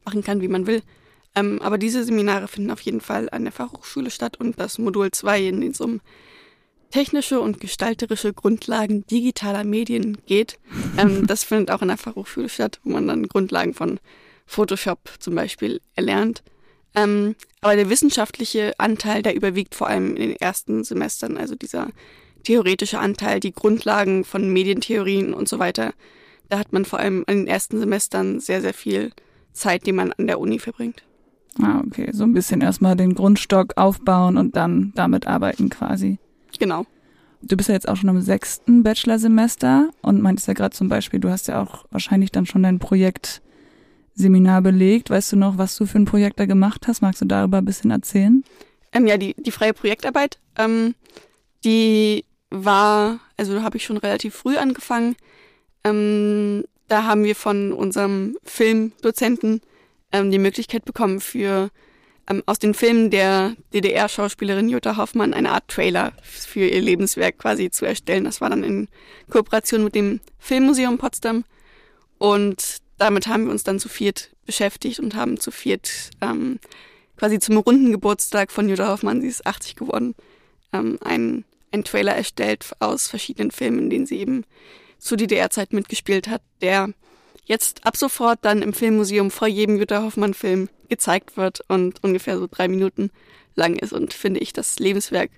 machen 0.04 0.24
kann, 0.24 0.40
wie 0.40 0.48
man 0.48 0.66
will. 0.66 0.82
Ähm, 1.36 1.60
aber 1.62 1.78
diese 1.78 2.02
Seminare 2.02 2.48
finden 2.48 2.72
auf 2.72 2.80
jeden 2.80 3.00
Fall 3.00 3.28
an 3.30 3.44
der 3.44 3.52
Fachhochschule 3.52 4.10
statt 4.10 4.38
und 4.38 4.58
das 4.58 4.78
Modul 4.78 5.12
2, 5.12 5.46
in 5.46 5.60
dem 5.60 5.70
es 5.70 5.80
um 5.80 6.00
technische 6.90 7.40
und 7.40 7.60
gestalterische 7.60 8.32
Grundlagen 8.32 9.06
digitaler 9.06 9.62
Medien 9.62 10.18
geht, 10.26 10.58
ähm, 10.98 11.28
das 11.28 11.44
findet 11.44 11.70
auch 11.70 11.80
an 11.80 11.88
der 11.88 11.96
Fachhochschule 11.96 12.48
statt, 12.48 12.80
wo 12.82 12.90
man 12.90 13.06
dann 13.06 13.28
Grundlagen 13.28 13.74
von 13.74 14.00
Photoshop 14.44 14.98
zum 15.20 15.36
Beispiel 15.36 15.80
erlernt. 15.94 16.42
Ähm, 16.96 17.36
aber 17.60 17.76
der 17.76 17.88
wissenschaftliche 17.88 18.72
Anteil, 18.78 19.22
der 19.22 19.36
überwiegt 19.36 19.76
vor 19.76 19.86
allem 19.86 20.16
in 20.16 20.28
den 20.28 20.36
ersten 20.36 20.82
Semestern, 20.82 21.36
also 21.36 21.54
dieser 21.54 21.88
theoretische 22.42 22.98
Anteil, 22.98 23.38
die 23.38 23.52
Grundlagen 23.52 24.24
von 24.24 24.52
Medientheorien 24.52 25.34
und 25.34 25.48
so 25.48 25.60
weiter. 25.60 25.94
Da 26.48 26.58
hat 26.58 26.72
man 26.72 26.84
vor 26.84 26.98
allem 26.98 27.24
in 27.26 27.38
den 27.38 27.46
ersten 27.46 27.78
Semestern 27.78 28.40
sehr, 28.40 28.60
sehr 28.60 28.74
viel 28.74 29.12
Zeit, 29.52 29.86
die 29.86 29.92
man 29.92 30.12
an 30.12 30.26
der 30.26 30.40
Uni 30.40 30.58
verbringt. 30.58 31.02
Ah, 31.62 31.82
okay. 31.86 32.10
So 32.12 32.24
ein 32.24 32.34
bisschen 32.34 32.60
erstmal 32.60 32.96
den 32.96 33.14
Grundstock 33.14 33.76
aufbauen 33.76 34.36
und 34.36 34.56
dann 34.56 34.92
damit 34.94 35.26
arbeiten 35.26 35.70
quasi. 35.70 36.18
Genau. 36.58 36.86
Du 37.42 37.56
bist 37.56 37.68
ja 37.68 37.74
jetzt 37.74 37.88
auch 37.88 37.96
schon 37.96 38.08
im 38.08 38.20
sechsten 38.20 38.82
Bachelorsemester 38.82 39.90
und 40.02 40.22
meintest 40.22 40.48
ja 40.48 40.54
gerade 40.54 40.74
zum 40.74 40.88
Beispiel, 40.88 41.20
du 41.20 41.30
hast 41.30 41.46
ja 41.48 41.62
auch 41.62 41.84
wahrscheinlich 41.90 42.32
dann 42.32 42.46
schon 42.46 42.62
dein 42.62 42.78
Projekt 42.78 43.42
Seminar 44.14 44.62
belegt. 44.62 45.10
Weißt 45.10 45.32
du 45.32 45.36
noch, 45.36 45.58
was 45.58 45.76
du 45.76 45.86
für 45.86 45.98
ein 45.98 46.06
Projekt 46.06 46.40
da 46.40 46.46
gemacht 46.46 46.86
hast? 46.88 47.02
Magst 47.02 47.20
du 47.20 47.26
darüber 47.26 47.58
ein 47.58 47.64
bisschen 47.64 47.90
erzählen? 47.90 48.44
Ähm, 48.92 49.06
ja, 49.06 49.16
die, 49.16 49.34
die 49.34 49.50
freie 49.50 49.74
Projektarbeit, 49.74 50.38
ähm, 50.56 50.94
die 51.64 52.24
war, 52.50 53.18
also 53.36 53.54
da 53.54 53.62
habe 53.62 53.76
ich 53.76 53.84
schon 53.84 53.96
relativ 53.96 54.34
früh 54.34 54.56
angefangen. 54.56 55.16
Ähm, 55.84 56.64
da 56.88 57.04
haben 57.04 57.24
wir 57.24 57.36
von 57.36 57.72
unserem 57.72 58.36
Filmdozenten 58.42 59.60
ähm, 60.12 60.30
die 60.30 60.38
Möglichkeit 60.38 60.84
bekommen, 60.84 61.20
für 61.20 61.70
ähm, 62.28 62.42
aus 62.46 62.58
den 62.58 62.74
Filmen 62.74 63.10
der 63.10 63.54
DDR-Schauspielerin 63.72 64.68
Jutta 64.68 64.96
Hoffmann 64.96 65.34
eine 65.34 65.50
Art 65.52 65.68
Trailer 65.68 66.12
für 66.22 66.66
ihr 66.66 66.80
Lebenswerk 66.80 67.38
quasi 67.38 67.70
zu 67.70 67.84
erstellen. 67.84 68.24
Das 68.24 68.40
war 68.40 68.50
dann 68.50 68.64
in 68.64 68.88
Kooperation 69.30 69.84
mit 69.84 69.94
dem 69.94 70.20
Filmmuseum 70.38 70.98
Potsdam. 70.98 71.44
Und 72.18 72.78
damit 72.98 73.26
haben 73.26 73.44
wir 73.44 73.52
uns 73.52 73.64
dann 73.64 73.78
zu 73.78 73.88
viert 73.88 74.30
beschäftigt 74.46 75.00
und 75.00 75.14
haben 75.14 75.38
zu 75.38 75.50
viert 75.50 76.10
ähm, 76.20 76.58
quasi 77.16 77.38
zum 77.38 77.56
runden 77.58 77.92
Geburtstag 77.92 78.50
von 78.50 78.68
Jutta 78.68 78.88
Hoffmann, 78.88 79.20
sie 79.20 79.28
ist 79.28 79.46
80 79.46 79.76
geworden, 79.76 80.14
ähm, 80.72 80.98
einen, 81.02 81.44
einen 81.72 81.84
Trailer 81.84 82.14
erstellt 82.14 82.72
aus 82.78 83.08
verschiedenen 83.08 83.50
Filmen, 83.50 83.78
in 83.80 83.90
denen 83.90 84.06
sie 84.06 84.18
eben 84.18 84.44
zu 85.04 85.16
DDR-Zeit 85.16 85.72
mitgespielt 85.72 86.28
hat, 86.28 86.42
der 86.62 86.88
jetzt 87.44 87.86
ab 87.86 87.96
sofort 87.96 88.38
dann 88.42 88.62
im 88.62 88.72
Filmmuseum 88.72 89.30
vor 89.30 89.46
jedem 89.46 89.76
Jutta 89.76 90.02
Hoffmann-Film 90.02 90.70
gezeigt 90.88 91.36
wird 91.36 91.60
und 91.68 92.02
ungefähr 92.02 92.38
so 92.38 92.48
drei 92.50 92.68
Minuten 92.68 93.10
lang 93.54 93.76
ist 93.76 93.92
und 93.92 94.14
finde 94.14 94.40
ich 94.40 94.54
das 94.54 94.78
Lebenswerk 94.78 95.30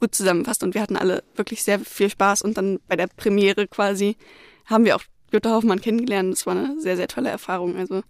gut 0.00 0.14
zusammenfasst. 0.14 0.62
Und 0.62 0.74
wir 0.74 0.80
hatten 0.80 0.96
alle 0.96 1.24
wirklich 1.34 1.64
sehr 1.64 1.80
viel 1.80 2.08
Spaß 2.08 2.42
und 2.42 2.56
dann 2.56 2.78
bei 2.86 2.94
der 2.94 3.08
Premiere 3.08 3.66
quasi 3.66 4.16
haben 4.66 4.84
wir 4.84 4.94
auch 4.94 5.02
Jutta 5.32 5.50
Hoffmann 5.50 5.80
kennengelernt. 5.80 6.32
Das 6.32 6.46
war 6.46 6.56
eine 6.56 6.80
sehr, 6.80 6.96
sehr 6.96 7.08
tolle 7.08 7.30
Erfahrung. 7.30 7.76
Also 7.76 8.02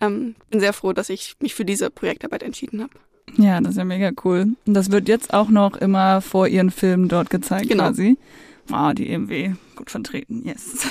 ähm, 0.00 0.36
bin 0.50 0.60
sehr 0.60 0.72
froh, 0.72 0.92
dass 0.92 1.10
ich 1.10 1.34
mich 1.40 1.54
für 1.54 1.64
diese 1.64 1.90
Projektarbeit 1.90 2.44
entschieden 2.44 2.82
habe. 2.82 2.92
Ja, 3.36 3.60
das 3.60 3.72
ist 3.72 3.78
ja 3.78 3.84
mega 3.84 4.12
cool. 4.24 4.54
Und 4.64 4.74
das 4.74 4.92
wird 4.92 5.08
jetzt 5.08 5.34
auch 5.34 5.48
noch 5.48 5.76
immer 5.76 6.20
vor 6.20 6.46
ihren 6.46 6.70
Filmen 6.70 7.08
dort 7.08 7.30
gezeigt 7.30 7.68
genau. 7.68 7.88
quasi. 7.88 8.16
Ah, 8.72 8.94
die 8.94 9.10
EMW, 9.10 9.52
gut 9.76 9.90
vertreten, 9.90 10.42
yes. 10.44 10.86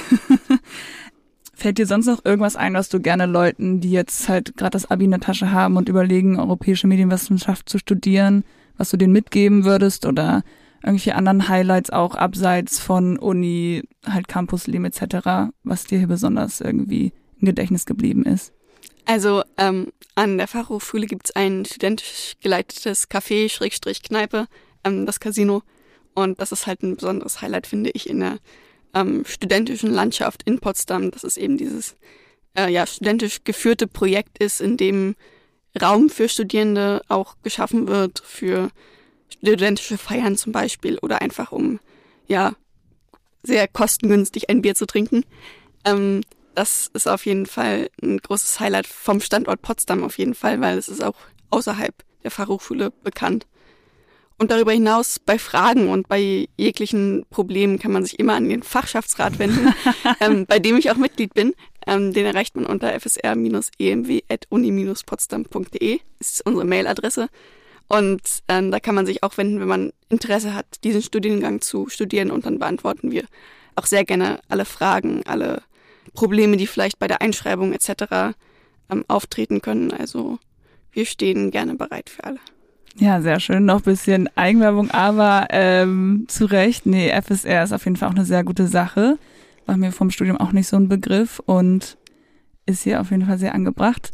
Fällt 1.53 1.77
dir 1.77 1.85
sonst 1.85 2.07
noch 2.07 2.25
irgendwas 2.25 2.55
ein, 2.55 2.73
was 2.73 2.89
du 2.89 2.99
gerne 2.99 3.25
Leuten, 3.25 3.81
die 3.81 3.91
jetzt 3.91 4.27
halt 4.29 4.57
gerade 4.57 4.71
das 4.71 4.89
Abi 4.89 5.05
in 5.05 5.11
der 5.11 5.19
Tasche 5.19 5.51
haben 5.51 5.77
und 5.77 5.89
überlegen, 5.89 6.39
europäische 6.39 6.87
Medienwissenschaft 6.87 7.69
zu 7.69 7.77
studieren, 7.77 8.43
was 8.77 8.89
du 8.89 8.97
denen 8.97 9.13
mitgeben 9.13 9.63
würdest 9.63 10.05
oder 10.05 10.43
irgendwelche 10.83 11.15
anderen 11.15 11.47
Highlights 11.47 11.91
auch 11.91 12.15
abseits 12.15 12.79
von 12.79 13.17
Uni, 13.19 13.83
halt 14.05 14.27
Campusleben 14.27 14.85
etc., 14.85 15.51
was 15.63 15.85
dir 15.85 15.99
hier 15.99 16.07
besonders 16.07 16.61
irgendwie 16.61 17.13
im 17.39 17.45
Gedächtnis 17.45 17.85
geblieben 17.85 18.23
ist? 18.23 18.53
Also 19.05 19.43
ähm, 19.57 19.91
an 20.15 20.37
der 20.37 20.47
Fachhochschule 20.47 21.05
gibt 21.05 21.27
es 21.29 21.35
ein 21.35 21.65
studentisch 21.65 22.33
geleitetes 22.41 23.09
Café, 23.09 23.49
Schrägstrich 23.49 24.03
Kneipe, 24.03 24.47
ähm, 24.83 25.05
das 25.05 25.19
Casino. 25.19 25.63
Und 26.13 26.39
das 26.39 26.51
ist 26.51 26.67
halt 26.67 26.83
ein 26.83 26.95
besonderes 26.95 27.41
Highlight, 27.41 27.67
finde 27.67 27.91
ich, 27.91 28.09
in 28.09 28.19
der 28.19 28.37
ähm, 28.93 29.23
studentischen 29.25 29.91
Landschaft 29.91 30.43
in 30.43 30.59
Potsdam, 30.59 31.11
dass 31.11 31.23
es 31.23 31.37
eben 31.37 31.57
dieses 31.57 31.95
äh, 32.57 32.71
ja, 32.71 32.85
studentisch 32.85 33.43
geführte 33.43 33.87
Projekt 33.87 34.37
ist, 34.39 34.61
in 34.61 34.77
dem 34.77 35.15
Raum 35.81 36.09
für 36.09 36.27
Studierende 36.27 37.01
auch 37.07 37.35
geschaffen 37.43 37.87
wird, 37.87 38.21
für 38.25 38.69
studentische 39.29 39.97
Feiern 39.97 40.35
zum 40.35 40.51
Beispiel 40.51 40.97
oder 40.99 41.21
einfach 41.21 41.51
um 41.51 41.79
ja 42.27 42.53
sehr 43.43 43.67
kostengünstig 43.67 44.49
ein 44.49 44.61
Bier 44.61 44.75
zu 44.75 44.85
trinken. 44.85 45.23
Ähm, 45.85 46.21
das 46.53 46.89
ist 46.93 47.07
auf 47.07 47.25
jeden 47.25 47.45
Fall 47.45 47.89
ein 48.01 48.17
großes 48.17 48.59
Highlight 48.59 48.87
vom 48.87 49.21
Standort 49.21 49.61
Potsdam 49.61 50.03
auf 50.03 50.17
jeden 50.17 50.35
Fall, 50.35 50.59
weil 50.59 50.77
es 50.77 50.89
ist 50.89 51.01
auch 51.01 51.15
außerhalb 51.49 51.95
der 52.23 52.31
Fachhochschule 52.31 52.91
bekannt. 53.03 53.47
Und 54.41 54.49
darüber 54.49 54.71
hinaus 54.71 55.19
bei 55.19 55.37
Fragen 55.37 55.89
und 55.89 56.07
bei 56.07 56.49
jeglichen 56.57 57.27
Problemen 57.29 57.77
kann 57.77 57.91
man 57.91 58.03
sich 58.03 58.17
immer 58.17 58.33
an 58.33 58.49
den 58.49 58.63
Fachschaftsrat 58.63 59.37
wenden, 59.37 59.71
ähm, 60.19 60.47
bei 60.47 60.57
dem 60.57 60.77
ich 60.77 60.89
auch 60.89 60.95
Mitglied 60.95 61.35
bin. 61.35 61.53
Ähm, 61.85 62.11
den 62.11 62.25
erreicht 62.25 62.55
man 62.55 62.65
unter 62.65 62.99
fsr-emw.uni-potsdam.de, 62.99 65.99
ist 66.19 66.43
unsere 66.43 66.65
Mailadresse. 66.65 67.27
Und 67.87 68.21
ähm, 68.47 68.71
da 68.71 68.79
kann 68.79 68.95
man 68.95 69.05
sich 69.05 69.21
auch 69.21 69.37
wenden, 69.37 69.59
wenn 69.59 69.67
man 69.67 69.93
Interesse 70.09 70.55
hat, 70.55 70.65
diesen 70.83 71.03
Studiengang 71.03 71.61
zu 71.61 71.87
studieren. 71.87 72.31
Und 72.31 72.47
dann 72.47 72.57
beantworten 72.57 73.11
wir 73.11 73.25
auch 73.75 73.85
sehr 73.85 74.05
gerne 74.05 74.39
alle 74.49 74.65
Fragen, 74.65 75.21
alle 75.27 75.61
Probleme, 76.15 76.57
die 76.57 76.65
vielleicht 76.65 76.97
bei 76.97 77.07
der 77.07 77.21
Einschreibung 77.21 77.73
etc. 77.73 78.33
Ähm, 78.89 79.05
auftreten 79.07 79.61
können. 79.61 79.91
Also 79.91 80.39
wir 80.91 81.05
stehen 81.05 81.51
gerne 81.51 81.75
bereit 81.75 82.09
für 82.09 82.23
alle. 82.23 82.39
Ja, 82.97 83.21
sehr 83.21 83.39
schön. 83.39 83.65
Noch 83.65 83.81
bisschen 83.81 84.29
Eigenwerbung, 84.35 84.91
aber 84.91 85.47
ähm, 85.49 86.25
zu 86.27 86.45
Recht, 86.45 86.85
nee, 86.85 87.09
FSR 87.09 87.63
ist 87.63 87.73
auf 87.73 87.85
jeden 87.85 87.95
Fall 87.95 88.09
auch 88.09 88.15
eine 88.15 88.25
sehr 88.25 88.43
gute 88.43 88.67
Sache. 88.67 89.17
War 89.65 89.77
mir 89.77 89.91
vom 89.91 90.11
Studium 90.11 90.37
auch 90.37 90.51
nicht 90.51 90.67
so 90.67 90.75
ein 90.75 90.89
Begriff 90.89 91.39
und 91.45 91.97
ist 92.65 92.83
hier 92.83 92.99
auf 93.01 93.11
jeden 93.11 93.25
Fall 93.25 93.37
sehr 93.37 93.55
angebracht. 93.55 94.11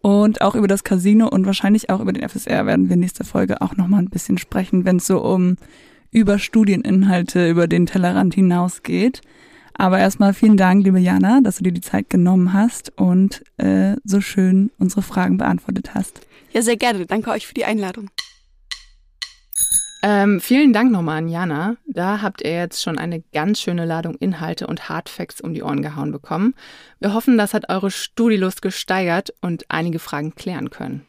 Und 0.00 0.40
auch 0.42 0.54
über 0.54 0.68
das 0.68 0.84
Casino 0.84 1.28
und 1.28 1.46
wahrscheinlich 1.46 1.90
auch 1.90 2.00
über 2.00 2.12
den 2.12 2.28
FSR 2.28 2.66
werden 2.66 2.88
wir 2.88 2.96
nächste 2.96 3.24
Folge 3.24 3.60
auch 3.60 3.76
nochmal 3.76 4.02
ein 4.02 4.10
bisschen 4.10 4.38
sprechen, 4.38 4.84
wenn 4.84 4.96
es 4.96 5.06
so 5.06 5.20
um 5.22 5.56
über 6.10 6.38
Studieninhalte 6.38 7.48
über 7.48 7.66
den 7.66 7.86
Tellerrand 7.86 8.34
hinausgeht. 8.34 9.20
Aber 9.78 10.00
erstmal 10.00 10.34
vielen 10.34 10.56
Dank, 10.56 10.84
liebe 10.84 10.98
Jana, 10.98 11.40
dass 11.40 11.58
du 11.58 11.62
dir 11.62 11.72
die 11.72 11.80
Zeit 11.80 12.10
genommen 12.10 12.52
hast 12.52 12.92
und 12.98 13.44
äh, 13.58 13.94
so 14.04 14.20
schön 14.20 14.72
unsere 14.78 15.02
Fragen 15.02 15.38
beantwortet 15.38 15.94
hast. 15.94 16.20
Ja, 16.52 16.62
sehr 16.62 16.76
gerne. 16.76 17.06
Danke 17.06 17.30
euch 17.30 17.46
für 17.46 17.54
die 17.54 17.64
Einladung. 17.64 18.10
Ähm, 20.02 20.40
vielen 20.40 20.72
Dank 20.72 20.90
nochmal 20.90 21.18
an 21.18 21.28
Jana. 21.28 21.76
Da 21.86 22.22
habt 22.22 22.42
ihr 22.42 22.52
jetzt 22.52 22.82
schon 22.82 22.98
eine 22.98 23.22
ganz 23.32 23.60
schöne 23.60 23.84
Ladung 23.84 24.16
Inhalte 24.16 24.66
und 24.66 24.88
Hardfacts 24.88 25.40
um 25.40 25.54
die 25.54 25.62
Ohren 25.62 25.82
gehauen 25.82 26.10
bekommen. 26.10 26.54
Wir 26.98 27.14
hoffen, 27.14 27.38
das 27.38 27.54
hat 27.54 27.68
eure 27.68 27.92
Studielust 27.92 28.62
gesteigert 28.62 29.32
und 29.42 29.64
einige 29.68 30.00
Fragen 30.00 30.34
klären 30.34 30.70
können. 30.70 31.06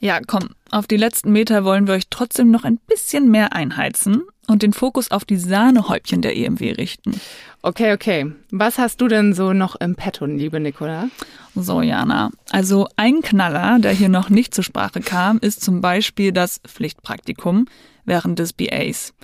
Ja, 0.00 0.20
komm, 0.26 0.50
auf 0.70 0.86
die 0.86 0.96
letzten 0.96 1.32
Meter 1.32 1.64
wollen 1.64 1.86
wir 1.86 1.94
euch 1.94 2.08
trotzdem 2.10 2.50
noch 2.50 2.64
ein 2.64 2.78
bisschen 2.88 3.30
mehr 3.30 3.54
einheizen 3.54 4.22
und 4.46 4.62
den 4.62 4.72
Fokus 4.72 5.10
auf 5.10 5.24
die 5.24 5.36
Sahnehäubchen 5.36 6.22
der 6.22 6.36
EMW 6.36 6.72
richten. 6.72 7.20
Okay, 7.62 7.92
okay. 7.92 8.32
Was 8.50 8.78
hast 8.78 9.00
du 9.00 9.08
denn 9.08 9.34
so 9.34 9.52
noch 9.52 9.76
im 9.76 9.94
Petto, 9.94 10.26
liebe 10.26 10.58
Nicola? 10.58 11.08
So, 11.54 11.80
Jana. 11.80 12.30
Also 12.50 12.88
ein 12.96 13.22
Knaller, 13.22 13.78
der 13.78 13.92
hier 13.92 14.08
noch 14.08 14.30
nicht 14.30 14.54
zur 14.54 14.64
Sprache 14.64 15.00
kam, 15.00 15.38
ist 15.38 15.62
zum 15.62 15.80
Beispiel 15.80 16.32
das 16.32 16.60
Pflichtpraktikum 16.66 17.66
während 18.04 18.38
des 18.38 18.52
BAs. 18.52 19.14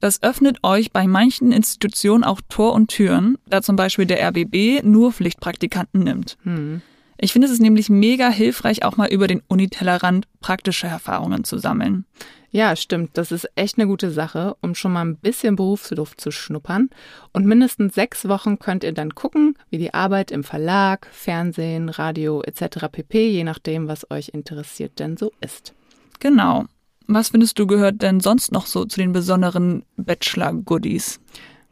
Das 0.00 0.22
öffnet 0.22 0.58
euch 0.64 0.90
bei 0.90 1.06
manchen 1.06 1.52
Institutionen 1.52 2.24
auch 2.24 2.40
Tor 2.48 2.72
und 2.72 2.88
Türen, 2.88 3.38
da 3.46 3.62
zum 3.62 3.76
Beispiel 3.76 4.04
der 4.04 4.20
RBB 4.28 4.82
nur 4.82 5.12
Pflichtpraktikanten 5.12 6.02
nimmt. 6.02 6.36
Hm. 6.42 6.82
Ich 7.24 7.32
finde 7.32 7.46
es 7.46 7.52
ist 7.52 7.62
nämlich 7.62 7.88
mega 7.88 8.30
hilfreich, 8.30 8.84
auch 8.84 8.96
mal 8.96 9.06
über 9.06 9.28
den 9.28 9.42
Unitellerrand 9.46 10.26
praktische 10.40 10.88
Erfahrungen 10.88 11.44
zu 11.44 11.56
sammeln. 11.56 12.04
Ja, 12.50 12.74
stimmt. 12.74 13.10
Das 13.16 13.30
ist 13.30 13.48
echt 13.54 13.78
eine 13.78 13.86
gute 13.86 14.10
Sache, 14.10 14.56
um 14.60 14.74
schon 14.74 14.92
mal 14.92 15.04
ein 15.04 15.18
bisschen 15.18 15.54
Berufsluft 15.54 16.20
zu 16.20 16.32
schnuppern. 16.32 16.90
Und 17.32 17.46
mindestens 17.46 17.94
sechs 17.94 18.26
Wochen 18.26 18.58
könnt 18.58 18.82
ihr 18.82 18.92
dann 18.92 19.14
gucken, 19.14 19.56
wie 19.70 19.78
die 19.78 19.94
Arbeit 19.94 20.32
im 20.32 20.42
Verlag, 20.42 21.06
Fernsehen, 21.12 21.90
Radio 21.90 22.42
etc. 22.42 22.88
pp, 22.90 23.28
je 23.28 23.44
nachdem, 23.44 23.86
was 23.86 24.10
euch 24.10 24.30
interessiert, 24.30 24.98
denn 24.98 25.16
so 25.16 25.30
ist. 25.40 25.74
Genau. 26.18 26.64
Was 27.06 27.28
findest 27.28 27.56
du 27.56 27.68
gehört 27.68 28.02
denn 28.02 28.18
sonst 28.18 28.50
noch 28.50 28.66
so 28.66 28.84
zu 28.84 28.98
den 28.98 29.12
besonderen 29.12 29.84
Bachelor-Goodies? 29.96 31.20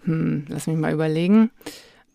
Hm, 0.05 0.45
lass 0.49 0.69
mich 0.69 0.77
mal 0.77 0.93
überlegen. 0.93 1.51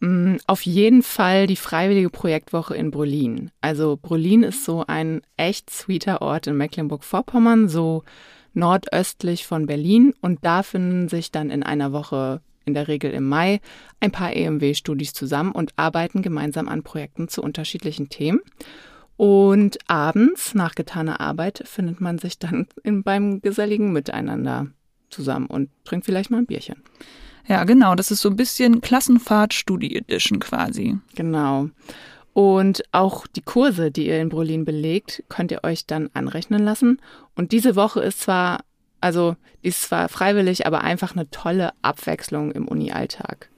Hm, 0.05 0.37
auf 0.45 0.61
jeden 0.67 1.01
Fall 1.01 1.47
die 1.47 1.55
freiwillige 1.55 2.11
Projektwoche 2.11 2.75
in 2.75 2.91
Brolin. 2.91 3.49
Also 3.61 3.97
Brolin 3.99 4.43
ist 4.43 4.63
so 4.63 4.83
ein 4.85 5.21
echt 5.35 5.71
sweeter 5.71 6.21
Ort 6.21 6.45
in 6.45 6.55
Mecklenburg-Vorpommern, 6.57 7.67
so 7.69 8.03
nordöstlich 8.53 9.47
von 9.47 9.65
Berlin. 9.65 10.13
Und 10.21 10.45
da 10.45 10.61
finden 10.61 11.09
sich 11.09 11.31
dann 11.31 11.49
in 11.49 11.63
einer 11.63 11.91
Woche, 11.91 12.41
in 12.65 12.75
der 12.75 12.87
Regel 12.87 13.11
im 13.11 13.27
Mai, 13.27 13.61
ein 13.99 14.11
paar 14.11 14.35
EMW-Studis 14.35 15.13
zusammen 15.13 15.51
und 15.51 15.73
arbeiten 15.75 16.21
gemeinsam 16.21 16.67
an 16.67 16.83
Projekten 16.83 17.27
zu 17.27 17.41
unterschiedlichen 17.41 18.07
Themen. 18.09 18.41
Und 19.17 19.79
abends, 19.87 20.53
nach 20.53 20.75
getaner 20.75 21.19
Arbeit, 21.19 21.63
findet 21.65 21.99
man 21.99 22.19
sich 22.19 22.37
dann 22.37 22.67
in, 22.83 23.01
beim 23.01 23.41
geselligen 23.41 23.91
Miteinander 23.91 24.67
zusammen 25.09 25.47
und 25.47 25.71
trinkt 25.83 26.05
vielleicht 26.05 26.29
mal 26.29 26.37
ein 26.37 26.45
Bierchen. 26.45 26.83
Ja, 27.47 27.63
genau. 27.63 27.95
Das 27.95 28.11
ist 28.11 28.21
so 28.21 28.29
ein 28.29 28.35
bisschen 28.35 28.81
Klassenfahrt 28.81 29.53
Studi 29.53 29.95
Edition 29.95 30.39
quasi. 30.39 30.97
Genau. 31.15 31.69
Und 32.33 32.83
auch 32.91 33.27
die 33.27 33.41
Kurse, 33.41 33.91
die 33.91 34.07
ihr 34.07 34.19
in 34.19 34.29
Berlin 34.29 34.65
belegt, 34.65 35.23
könnt 35.29 35.51
ihr 35.51 35.63
euch 35.63 35.85
dann 35.85 36.09
anrechnen 36.13 36.63
lassen. 36.63 36.99
Und 37.35 37.51
diese 37.51 37.75
Woche 37.75 38.01
ist 38.01 38.19
zwar, 38.19 38.65
also 38.99 39.35
die 39.63 39.69
ist 39.69 39.83
zwar 39.83 40.09
freiwillig, 40.09 40.67
aber 40.67 40.81
einfach 40.81 41.15
eine 41.15 41.29
tolle 41.29 41.71
Abwechslung 41.81 42.51
im 42.51 42.67
Uni-Alltag. 42.67 43.49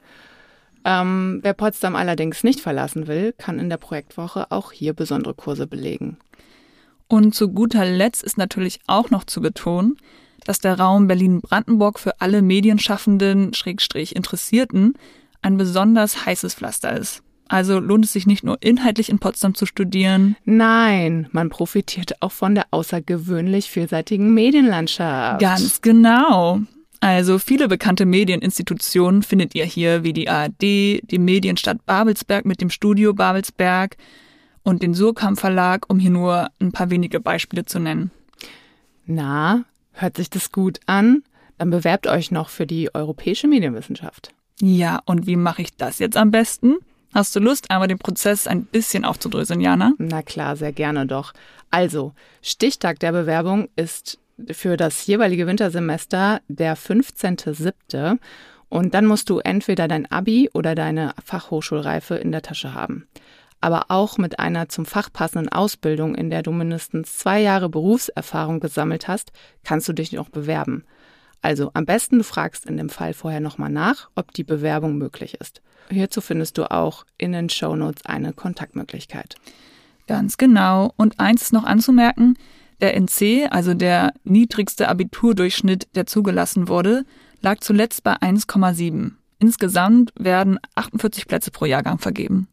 Ähm, 0.85 1.39
wer 1.41 1.53
Potsdam 1.53 1.95
allerdings 1.95 2.43
nicht 2.43 2.59
verlassen 2.59 3.07
will, 3.07 3.33
kann 3.37 3.59
in 3.59 3.69
der 3.69 3.77
Projektwoche 3.77 4.51
auch 4.51 4.71
hier 4.71 4.93
besondere 4.93 5.33
Kurse 5.33 5.65
belegen. 5.65 6.17
Und 7.07 7.33
zu 7.33 7.49
guter 7.49 7.83
Letzt 7.83 8.23
ist 8.23 8.37
natürlich 8.37 8.79
auch 8.85 9.09
noch 9.09 9.23
zu 9.23 9.41
betonen, 9.41 9.97
dass 10.47 10.59
der 10.59 10.79
Raum 10.79 11.07
Berlin-Brandenburg 11.07 11.99
für 11.99 12.21
alle 12.21 12.41
Medienschaffenden, 12.41 13.53
Schrägstrich 13.53 14.15
Interessierten, 14.15 14.93
ein 15.41 15.57
besonders 15.57 16.25
heißes 16.25 16.55
Pflaster 16.55 16.97
ist. 16.97 17.21
Also 17.49 17.79
lohnt 17.79 18.05
es 18.05 18.13
sich 18.13 18.27
nicht 18.27 18.43
nur 18.43 18.57
inhaltlich 18.61 19.09
in 19.09 19.19
Potsdam 19.19 19.55
zu 19.55 19.65
studieren. 19.65 20.35
Nein, 20.45 21.27
man 21.31 21.49
profitiert 21.49 22.21
auch 22.21 22.31
von 22.31 22.55
der 22.55 22.65
außergewöhnlich 22.71 23.69
vielseitigen 23.69 24.33
Medienlandschaft. 24.33 25.41
Ganz 25.41 25.81
genau. 25.81 26.61
Also 26.99 27.39
viele 27.39 27.67
bekannte 27.67 28.05
Medieninstitutionen 28.05 29.23
findet 29.23 29.53
ihr 29.55 29.65
hier, 29.65 30.03
wie 30.03 30.13
die 30.13 30.29
ARD, 30.29 30.61
die 30.61 31.19
Medienstadt 31.19 31.85
Babelsberg 31.85 32.45
mit 32.45 32.59
dem 32.59 32.69
Studio 32.69 33.13
Babelsberg 33.13 33.97
und 34.63 34.81
den 34.81 34.93
Surkamp 34.93 35.39
Verlag, 35.39 35.85
um 35.89 35.99
hier 35.99 36.11
nur 36.11 36.49
ein 36.59 36.71
paar 36.71 36.89
wenige 36.89 37.19
Beispiele 37.19 37.65
zu 37.65 37.79
nennen. 37.79 38.11
Na, 39.05 39.63
hört 40.01 40.17
sich 40.17 40.29
das 40.29 40.51
gut 40.51 40.79
an? 40.85 41.23
Dann 41.57 41.69
bewerbt 41.69 42.07
euch 42.07 42.31
noch 42.31 42.49
für 42.49 42.67
die 42.67 42.93
europäische 42.93 43.47
Medienwissenschaft. 43.47 44.33
Ja, 44.61 45.01
und 45.05 45.27
wie 45.27 45.35
mache 45.35 45.61
ich 45.61 45.75
das 45.75 45.99
jetzt 45.99 46.17
am 46.17 46.31
besten? 46.31 46.77
Hast 47.13 47.35
du 47.35 47.39
Lust, 47.39 47.71
einmal 47.71 47.87
den 47.87 47.99
Prozess 47.99 48.47
ein 48.47 48.65
bisschen 48.65 49.05
aufzudröseln, 49.05 49.61
Jana? 49.61 49.93
Na 49.97 50.21
klar, 50.21 50.55
sehr 50.55 50.71
gerne 50.71 51.05
doch. 51.05 51.33
Also, 51.71 52.13
Stichtag 52.41 52.99
der 52.99 53.11
Bewerbung 53.11 53.69
ist 53.75 54.19
für 54.51 54.77
das 54.77 55.05
jeweilige 55.07 55.47
Wintersemester 55.47 56.41
der 56.47 56.77
15.07. 56.77 58.19
Und 58.69 58.93
dann 58.93 59.05
musst 59.05 59.29
du 59.29 59.39
entweder 59.39 59.87
dein 59.87 60.11
Abi 60.11 60.49
oder 60.53 60.75
deine 60.75 61.13
Fachhochschulreife 61.23 62.15
in 62.15 62.31
der 62.31 62.41
Tasche 62.41 62.73
haben. 62.73 63.07
Aber 63.67 63.87
auch 63.89 64.17
mit 64.17 64.39
einer 64.39 64.69
zum 64.69 64.85
Fach 64.85 65.11
passenden 65.11 65.49
Ausbildung, 65.49 66.15
in 66.15 66.29
der 66.29 66.41
du 66.41 66.53
mindestens 66.53 67.17
zwei 67.17 67.41
Jahre 67.41 67.67
Berufserfahrung 67.67 68.61
gesammelt 68.61 69.09
hast, 69.09 69.33
kannst 69.65 69.89
du 69.89 69.91
dich 69.91 70.13
noch 70.13 70.29
bewerben. 70.29 70.85
Also 71.41 71.71
am 71.73 71.85
besten 71.85 72.19
du 72.19 72.23
fragst 72.23 72.65
in 72.65 72.77
dem 72.77 72.87
Fall 72.87 73.13
vorher 73.13 73.41
nochmal 73.41 73.69
nach, 73.69 74.09
ob 74.15 74.31
die 74.31 74.45
Bewerbung 74.45 74.97
möglich 74.97 75.33
ist. 75.41 75.61
Hierzu 75.89 76.21
findest 76.21 76.57
du 76.57 76.71
auch 76.71 77.05
in 77.17 77.33
den 77.33 77.49
Shownotes 77.49 78.05
eine 78.05 78.31
Kontaktmöglichkeit. 78.31 79.35
Ganz 80.07 80.37
genau. 80.37 80.93
Und 80.95 81.19
eins 81.19 81.41
ist 81.41 81.51
noch 81.51 81.65
anzumerken, 81.65 82.37
der 82.79 82.95
NC, 82.95 83.49
also 83.51 83.73
der 83.73 84.13
niedrigste 84.23 84.87
Abiturdurchschnitt, 84.87 85.93
der 85.93 86.05
zugelassen 86.05 86.69
wurde, 86.69 87.03
lag 87.41 87.59
zuletzt 87.59 88.05
bei 88.05 88.13
1,7. 88.13 89.15
Insgesamt 89.39 90.13
werden 90.17 90.57
48 90.75 91.27
Plätze 91.27 91.51
pro 91.51 91.65
Jahrgang 91.65 91.99
vergeben. 91.99 92.47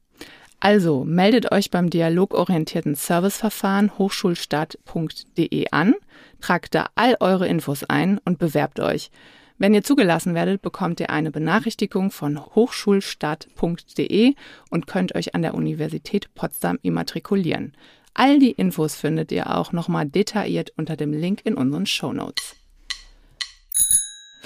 Also 0.64 1.04
meldet 1.04 1.52
euch 1.52 1.70
beim 1.70 1.90
dialogorientierten 1.90 2.94
Serviceverfahren 2.94 3.98
hochschulstadt.de 3.98 5.66
an, 5.72 5.94
tragt 6.40 6.74
da 6.74 6.86
all 6.94 7.18
eure 7.20 7.46
Infos 7.46 7.84
ein 7.84 8.18
und 8.24 8.38
bewerbt 8.38 8.80
euch. 8.80 9.10
Wenn 9.58 9.74
ihr 9.74 9.84
zugelassen 9.84 10.34
werdet, 10.34 10.62
bekommt 10.62 11.00
ihr 11.00 11.10
eine 11.10 11.30
Benachrichtigung 11.30 12.10
von 12.10 12.42
hochschulstadt.de 12.42 14.34
und 14.70 14.86
könnt 14.86 15.14
euch 15.14 15.34
an 15.34 15.42
der 15.42 15.52
Universität 15.52 16.34
Potsdam 16.34 16.78
immatrikulieren. 16.80 17.74
All 18.14 18.38
die 18.38 18.52
Infos 18.52 18.94
findet 18.94 19.32
ihr 19.32 19.54
auch 19.54 19.72
nochmal 19.72 20.06
detailliert 20.06 20.72
unter 20.78 20.96
dem 20.96 21.12
Link 21.12 21.42
in 21.44 21.56
unseren 21.56 21.84
Show 21.84 22.14
Notes. 22.14 22.56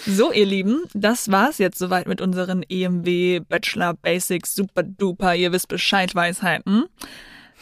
So, 0.07 0.33
ihr 0.33 0.47
Lieben, 0.47 0.83
das 0.95 1.31
war's 1.31 1.59
jetzt 1.59 1.79
soweit 1.79 2.07
mit 2.07 2.21
unseren 2.21 2.63
EMW 2.63 3.41
Bachelor 3.41 3.95
Basics 3.95 4.55
Super 4.55 4.83
Duper, 4.85 5.35
ihr 5.35 5.53
wisst 5.53 5.69
Bescheid 5.69 6.15
Weisheiten. 6.15 6.85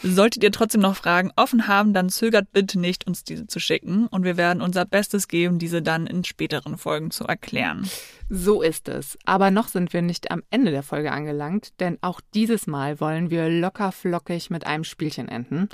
Solltet 0.03 0.43
ihr 0.43 0.51
trotzdem 0.51 0.81
noch 0.81 0.95
Fragen 0.95 1.31
offen 1.35 1.67
haben, 1.67 1.93
dann 1.93 2.09
zögert 2.09 2.51
bitte 2.51 2.79
nicht, 2.79 3.07
uns 3.07 3.23
diese 3.23 3.47
zu 3.47 3.59
schicken 3.59 4.05
und 4.07 4.23
wir 4.23 4.37
werden 4.37 4.61
unser 4.61 4.85
Bestes 4.85 5.27
geben, 5.27 5.57
diese 5.57 5.81
dann 5.81 6.05
in 6.05 6.23
späteren 6.23 6.77
Folgen 6.77 7.09
zu 7.09 7.23
erklären. 7.23 7.89
So 8.29 8.61
ist 8.61 8.87
es. 8.89 9.17
Aber 9.25 9.49
noch 9.49 9.67
sind 9.69 9.93
wir 9.93 10.03
nicht 10.03 10.29
am 10.29 10.43
Ende 10.51 10.69
der 10.69 10.83
Folge 10.83 11.11
angelangt, 11.11 11.73
denn 11.79 11.97
auch 12.01 12.21
dieses 12.35 12.67
Mal 12.67 12.99
wollen 12.99 13.31
wir 13.31 13.49
locker 13.49 13.91
flockig 13.91 14.51
mit 14.51 14.67
einem 14.67 14.83
Spielchen 14.83 15.27
enden. 15.27 15.69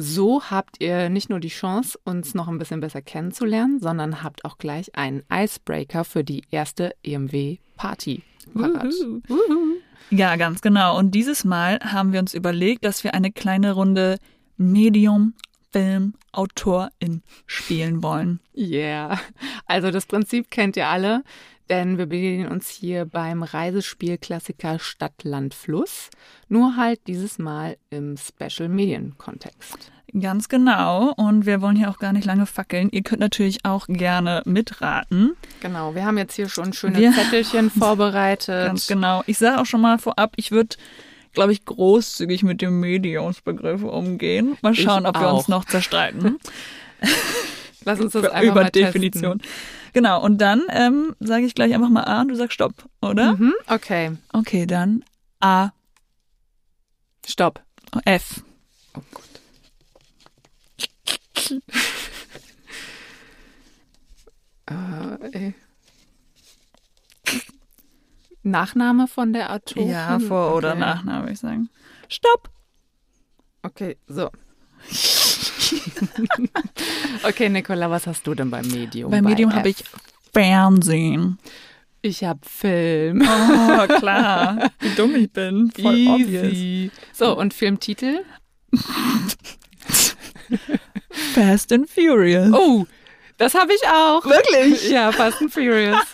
So 0.00 0.44
habt 0.44 0.76
ihr 0.78 1.08
nicht 1.08 1.28
nur 1.28 1.40
die 1.40 1.48
Chance, 1.48 1.98
uns 2.04 2.32
noch 2.32 2.46
ein 2.46 2.58
bisschen 2.58 2.78
besser 2.78 3.02
kennenzulernen, 3.02 3.80
sondern 3.80 4.22
habt 4.22 4.44
auch 4.44 4.56
gleich 4.56 4.94
einen 4.94 5.24
Icebreaker 5.28 6.04
für 6.04 6.22
die 6.22 6.44
erste 6.52 6.94
EMW-Party. 7.02 8.22
Ja, 10.10 10.36
ganz 10.36 10.60
genau. 10.60 10.96
Und 10.96 11.16
dieses 11.16 11.44
Mal 11.44 11.80
haben 11.80 12.12
wir 12.12 12.20
uns 12.20 12.32
überlegt, 12.32 12.84
dass 12.84 13.02
wir 13.02 13.12
eine 13.12 13.32
kleine 13.32 13.72
Runde 13.72 14.18
Medium, 14.56 15.34
Film, 15.72 16.14
Autorin 16.30 17.22
spielen 17.46 18.00
wollen. 18.00 18.38
Yeah. 18.56 19.18
Also 19.66 19.90
das 19.90 20.06
Prinzip 20.06 20.48
kennt 20.48 20.76
ihr 20.76 20.86
alle, 20.86 21.24
denn 21.70 21.98
wir 21.98 22.06
begegnen 22.06 22.48
uns 22.48 22.68
hier 22.68 23.04
beim 23.04 23.42
Reisespielklassiker 23.42 24.78
Stadt, 24.78 25.24
Land, 25.24 25.54
Fluss. 25.54 26.10
Nur 26.48 26.76
halt 26.76 27.00
dieses 27.06 27.38
Mal 27.38 27.76
im 27.90 28.16
Special 28.16 28.68
Medien 28.68 29.16
Kontext. 29.18 29.92
Ganz 30.18 30.48
genau. 30.48 31.12
Und 31.16 31.44
wir 31.44 31.60
wollen 31.60 31.76
hier 31.76 31.90
auch 31.90 31.98
gar 31.98 32.12
nicht 32.12 32.24
lange 32.24 32.46
fackeln. 32.46 32.88
Ihr 32.90 33.02
könnt 33.02 33.20
natürlich 33.20 33.64
auch 33.64 33.86
gerne 33.88 34.42
mitraten. 34.46 35.36
Genau, 35.60 35.94
wir 35.94 36.04
haben 36.04 36.16
jetzt 36.16 36.34
hier 36.34 36.48
schon 36.48 36.72
schöne 36.72 36.98
wir 36.98 37.12
Zettelchen 37.12 37.70
vorbereitet. 37.70 38.66
Ganz 38.66 38.86
genau. 38.86 39.22
Ich 39.26 39.38
sage 39.38 39.60
auch 39.60 39.66
schon 39.66 39.82
mal 39.82 39.98
vorab, 39.98 40.32
ich 40.36 40.50
würde, 40.50 40.76
glaube 41.34 41.52
ich, 41.52 41.64
großzügig 41.64 42.42
mit 42.42 42.62
dem 42.62 42.80
Mediumsbegriff 42.80 43.82
umgehen. 43.82 44.56
Mal 44.62 44.74
schauen, 44.74 45.02
ich 45.02 45.08
ob 45.08 45.20
wir 45.20 45.34
uns 45.34 45.48
noch 45.48 45.66
zerstreiten. 45.66 46.38
Lass 47.84 48.00
uns 48.00 48.12
das 48.12 48.24
einfach 48.30 48.42
Über 48.42 48.62
mal 48.62 48.70
Definition. 48.70 49.42
Genau, 49.98 50.22
und 50.22 50.38
dann 50.38 50.62
ähm, 50.68 51.16
sage 51.18 51.44
ich 51.44 51.56
gleich 51.56 51.74
einfach 51.74 51.88
mal 51.88 52.04
A 52.04 52.20
und 52.20 52.28
du 52.28 52.36
sagst 52.36 52.54
Stopp, 52.54 52.88
oder? 53.02 53.34
Mhm, 53.34 53.52
okay. 53.66 54.16
Okay, 54.32 54.64
dann 54.64 55.04
A. 55.40 55.70
Stopp. 57.26 57.60
F. 58.04 58.44
Oh 58.94 59.00
Gott. 59.12 59.24
äh, 65.34 65.50
Nachname 68.44 69.08
von 69.08 69.32
der 69.32 69.52
Autorin? 69.52 69.88
Ja, 69.88 70.20
Vor- 70.20 70.54
oder 70.54 70.70
okay. 70.74 70.78
Nachname, 70.78 71.22
würde 71.22 71.32
ich 71.32 71.40
sagen. 71.40 71.70
Stopp! 72.06 72.50
Okay, 73.64 73.96
so. 74.06 74.30
okay, 77.22 77.48
Nicola, 77.48 77.90
was 77.90 78.06
hast 78.06 78.26
du 78.26 78.34
denn 78.34 78.50
beim 78.50 78.66
Medium? 78.68 79.10
Beim 79.10 79.24
Medium 79.24 79.54
habe 79.54 79.68
ich 79.68 79.84
Fernsehen. 80.32 81.38
Ich 82.00 82.22
habe 82.24 82.40
Film. 82.48 83.22
Oh, 83.22 83.86
klar. 83.98 84.70
Wie 84.80 84.94
dumm 84.94 85.16
ich 85.16 85.32
bin. 85.32 85.72
Voll 85.72 85.96
Easy. 85.96 86.90
Obvious. 86.90 86.92
So, 87.12 87.36
und 87.36 87.52
Filmtitel? 87.52 88.24
Fast 91.34 91.72
and 91.72 91.90
Furious. 91.90 92.52
Oh, 92.52 92.86
das 93.36 93.54
habe 93.54 93.72
ich 93.72 93.88
auch. 93.88 94.24
Wirklich? 94.24 94.90
Ja, 94.90 95.10
Fast 95.12 95.40
and 95.42 95.52
Furious. 95.52 95.96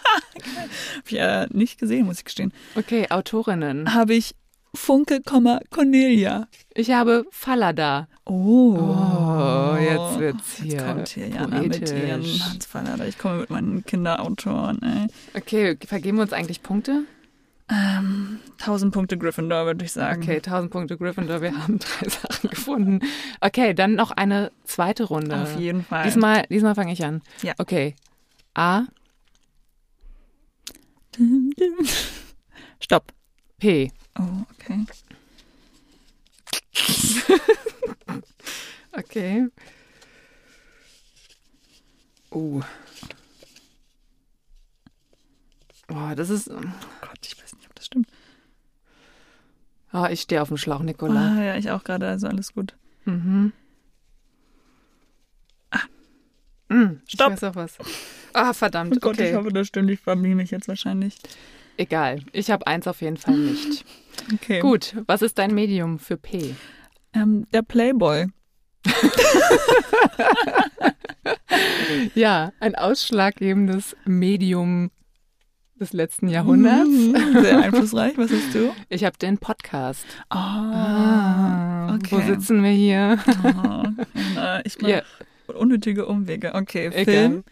Hab 0.96 1.06
ich 1.06 1.18
äh, 1.18 1.46
nicht 1.50 1.78
gesehen, 1.78 2.06
muss 2.06 2.18
ich 2.18 2.24
gestehen. 2.24 2.52
Okay, 2.76 3.06
Autorinnen. 3.10 3.94
Habe 3.94 4.14
ich 4.14 4.34
Funke, 4.74 5.20
Cornelia. 5.22 6.48
Ich 6.74 6.90
habe 6.90 7.24
Fallada. 7.30 8.08
Oh. 8.24 8.76
Oh, 8.78 9.76
jetzt 9.78 10.18
wird's 10.18 10.56
hier 10.56 10.72
Jetzt 10.72 10.86
kommt 10.86 11.08
hier 11.08 11.28
Jana 11.28 11.62
mit 11.62 11.90
ihren 11.90 12.22
Hans 12.22 12.66
Fallada. 12.66 13.04
Ich 13.04 13.18
komme 13.18 13.38
mit 13.40 13.50
meinen 13.50 13.84
Kinderautoren. 13.84 14.82
Ey. 14.82 15.06
Okay, 15.40 15.78
vergeben 15.86 16.18
wir 16.18 16.22
uns 16.22 16.32
eigentlich 16.32 16.62
Punkte? 16.62 17.04
Ähm, 17.70 18.40
1000 18.60 18.92
Punkte 18.92 19.16
Gryffindor, 19.16 19.64
würde 19.66 19.84
ich 19.84 19.92
sagen. 19.92 20.22
Okay, 20.22 20.36
1000 20.36 20.70
Punkte 20.70 20.98
Gryffindor, 20.98 21.40
wir 21.40 21.56
haben 21.56 21.78
drei 21.78 22.08
Sachen 22.08 22.50
gefunden. 22.50 23.00
Okay, 23.40 23.72
dann 23.74 23.94
noch 23.94 24.10
eine 24.10 24.50
zweite 24.64 25.04
Runde. 25.04 25.42
Auf 25.42 25.58
jeden 25.58 25.84
Fall. 25.84 26.04
Diesmal, 26.04 26.46
diesmal 26.50 26.74
fange 26.74 26.92
ich 26.92 27.04
an. 27.04 27.22
Ja. 27.42 27.54
Okay. 27.58 27.94
A, 28.54 28.84
Stopp. 32.80 33.12
P. 33.58 33.90
Oh, 34.18 34.44
okay. 34.52 34.84
Okay. 38.96 39.48
Oh. 42.30 42.62
Oh, 45.88 46.14
das 46.14 46.30
ist. 46.30 46.48
Oh 46.48 46.60
Gott, 47.00 47.18
ich 47.24 47.40
weiß 47.40 47.56
nicht, 47.56 47.66
ob 47.66 47.74
das 47.74 47.86
stimmt. 47.86 48.08
Oh, 49.92 50.06
ich 50.10 50.20
stehe 50.20 50.42
auf 50.42 50.48
dem 50.48 50.56
Schlauch, 50.56 50.80
Nicola. 50.80 51.34
Ah, 51.36 51.42
ja, 51.42 51.56
ich 51.56 51.70
auch 51.70 51.84
gerade, 51.84 52.08
also 52.08 52.26
alles 52.26 52.52
gut. 52.52 52.74
Mhm. 53.04 53.52
Mm, 56.68 57.00
Stopp. 57.06 57.34
Ich 57.34 57.42
weiß 57.42 57.44
auch 57.44 57.56
was. 57.56 57.78
Ah, 58.32 58.52
verdammt. 58.52 58.96
Oh 58.96 59.00
Gott, 59.00 59.14
okay. 59.14 59.30
ich 59.30 59.36
hoffe, 59.36 59.52
das 59.52 59.68
stimmt. 59.68 59.90
Ich 59.90 60.00
verbliebe 60.00 60.34
mich 60.36 60.50
jetzt 60.50 60.66
wahrscheinlich. 60.66 61.18
Egal. 61.76 62.20
Ich 62.32 62.50
habe 62.50 62.66
eins 62.66 62.86
auf 62.86 63.00
jeden 63.02 63.16
Fall 63.16 63.36
nicht. 63.36 63.84
Okay. 64.32 64.60
Gut. 64.60 64.94
Was 65.06 65.22
ist 65.22 65.38
dein 65.38 65.52
Medium 65.52 65.98
für 65.98 66.16
P? 66.16 66.54
Ähm, 67.14 67.46
der 67.52 67.62
Playboy. 67.62 68.26
Ja, 72.14 72.52
ein 72.60 72.74
ausschlaggebendes 72.74 73.96
Medium 74.04 74.90
des 75.80 75.92
letzten 75.92 76.28
Jahrhunderts. 76.28 76.88
Mhm, 76.88 77.40
Sehr 77.42 77.58
einflussreich. 77.60 78.16
Was 78.18 78.30
hast 78.30 78.54
du? 78.54 78.72
Ich 78.88 79.04
habe 79.04 79.16
den 79.18 79.38
Podcast. 79.38 80.04
Ah, 80.30 81.94
okay. 81.94 82.08
Wo 82.12 82.20
sitzen 82.20 82.62
wir 82.62 82.70
hier? 82.70 83.18
Oh, 83.44 83.84
ich 84.64 84.76
Ja. 84.80 85.02
meine, 85.48 85.58
unnötige 85.58 86.06
Umwege. 86.06 86.54
Okay. 86.54 86.90
Film 87.04 87.44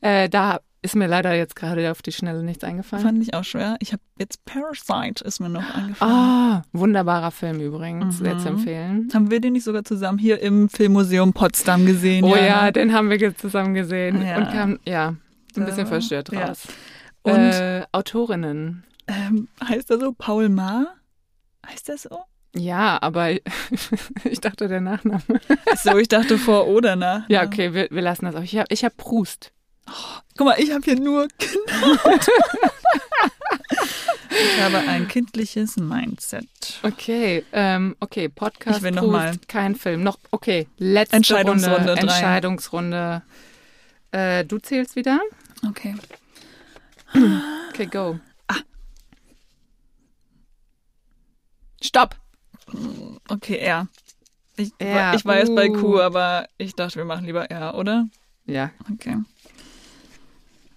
Äh, 0.00 0.28
da 0.28 0.60
ist 0.84 0.94
mir 0.94 1.06
leider 1.08 1.34
jetzt 1.34 1.56
gerade 1.56 1.90
auf 1.90 2.02
die 2.02 2.12
Schnelle 2.12 2.42
nichts 2.42 2.62
eingefallen. 2.62 3.02
fand 3.04 3.22
ich 3.22 3.34
auch 3.34 3.42
schwer. 3.42 3.76
Ich 3.80 3.92
habe 3.92 4.02
jetzt 4.18 4.44
Parasite 4.44 5.24
ist 5.24 5.40
mir 5.40 5.48
noch 5.48 5.74
eingefallen. 5.74 6.12
Ah, 6.12 6.62
wunderbarer 6.72 7.30
Film 7.30 7.58
übrigens, 7.60 8.20
Mhm. 8.20 8.24
sehr 8.24 8.38
zu 8.38 8.48
empfehlen. 8.50 9.08
Haben 9.12 9.30
wir 9.30 9.40
den 9.40 9.54
nicht 9.54 9.64
sogar 9.64 9.84
zusammen 9.84 10.18
hier 10.18 10.40
im 10.42 10.68
Filmmuseum 10.68 11.32
Potsdam 11.32 11.86
gesehen? 11.86 12.24
Oh 12.24 12.36
Jana? 12.36 12.46
ja, 12.46 12.70
den 12.70 12.92
haben 12.92 13.10
wir 13.10 13.16
jetzt 13.18 13.40
zusammen 13.40 13.74
gesehen 13.74 14.22
Ja. 14.24 14.36
und 14.36 14.50
kamen, 14.52 14.78
ja, 14.86 15.14
ein 15.56 15.64
bisschen 15.64 15.86
verstört 15.86 16.30
ja. 16.32 16.46
raus. 16.46 16.68
Und 17.22 17.34
äh, 17.34 17.84
Autorinnen. 17.92 18.84
ähm, 19.08 19.48
heißt 19.66 19.90
er 19.90 19.98
so 19.98 20.12
Paul 20.12 20.50
Ma? 20.50 20.86
Heißt 21.66 21.88
er 21.88 21.96
so? 21.96 22.20
Ja, 22.54 22.98
aber 23.00 23.30
ich 24.24 24.40
dachte 24.40 24.68
der 24.68 24.80
Nachname. 24.82 25.22
So, 25.82 25.96
ich 25.96 26.08
dachte 26.08 26.36
vor 26.38 26.66
oder 26.68 26.94
nach. 26.94 27.28
Ja, 27.28 27.42
okay, 27.44 27.72
wir, 27.74 27.88
wir 27.90 28.02
lassen 28.02 28.26
das 28.26 28.34
auch. 28.36 28.42
Ich 28.42 28.56
habe 28.58 28.66
ich 28.68 28.84
hab 28.84 28.96
Proust. 28.96 29.50
Guck 30.36 30.46
mal, 30.46 30.58
ich 30.58 30.72
habe 30.72 30.84
hier 30.84 30.98
nur 30.98 31.28
Kinder. 31.38 32.18
ich 34.30 34.60
habe 34.60 34.78
ein 34.78 35.06
kindliches 35.08 35.76
Mindset. 35.76 36.48
Okay, 36.82 37.44
ähm, 37.52 37.94
okay, 38.00 38.28
Podcast, 38.28 38.78
Ich 38.78 38.82
will 38.82 38.90
noch 38.92 39.06
mal. 39.06 39.36
kein 39.46 39.76
Film. 39.76 40.02
Noch, 40.02 40.18
okay, 40.30 40.66
letzte 40.78 41.16
Entscheidungsrunde 41.16 41.76
Runde. 41.76 42.00
Entscheidungsrunde. 42.00 43.22
Äh, 44.10 44.44
du 44.44 44.58
zählst 44.58 44.96
wieder? 44.96 45.20
Okay. 45.68 45.94
Okay, 47.70 47.86
go. 47.86 48.18
Ah. 48.48 48.56
Stopp. 51.80 52.16
Okay, 53.28 53.58
R. 53.58 53.88
Ich, 54.56 54.72
R, 54.78 55.14
ich 55.14 55.24
war 55.24 55.38
jetzt 55.38 55.54
bei 55.54 55.68
uh. 55.70 55.72
Q, 55.72 56.00
aber 56.00 56.48
ich 56.58 56.74
dachte, 56.74 56.96
wir 56.96 57.04
machen 57.04 57.24
lieber 57.24 57.50
R, 57.50 57.74
oder? 57.74 58.08
Ja. 58.46 58.70
Okay. 58.92 59.16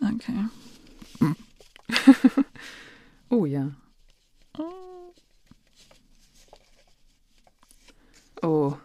Okay. 0.01 0.45
Oh 3.29 3.45
ja. 3.45 3.69
Oh. 8.41 8.77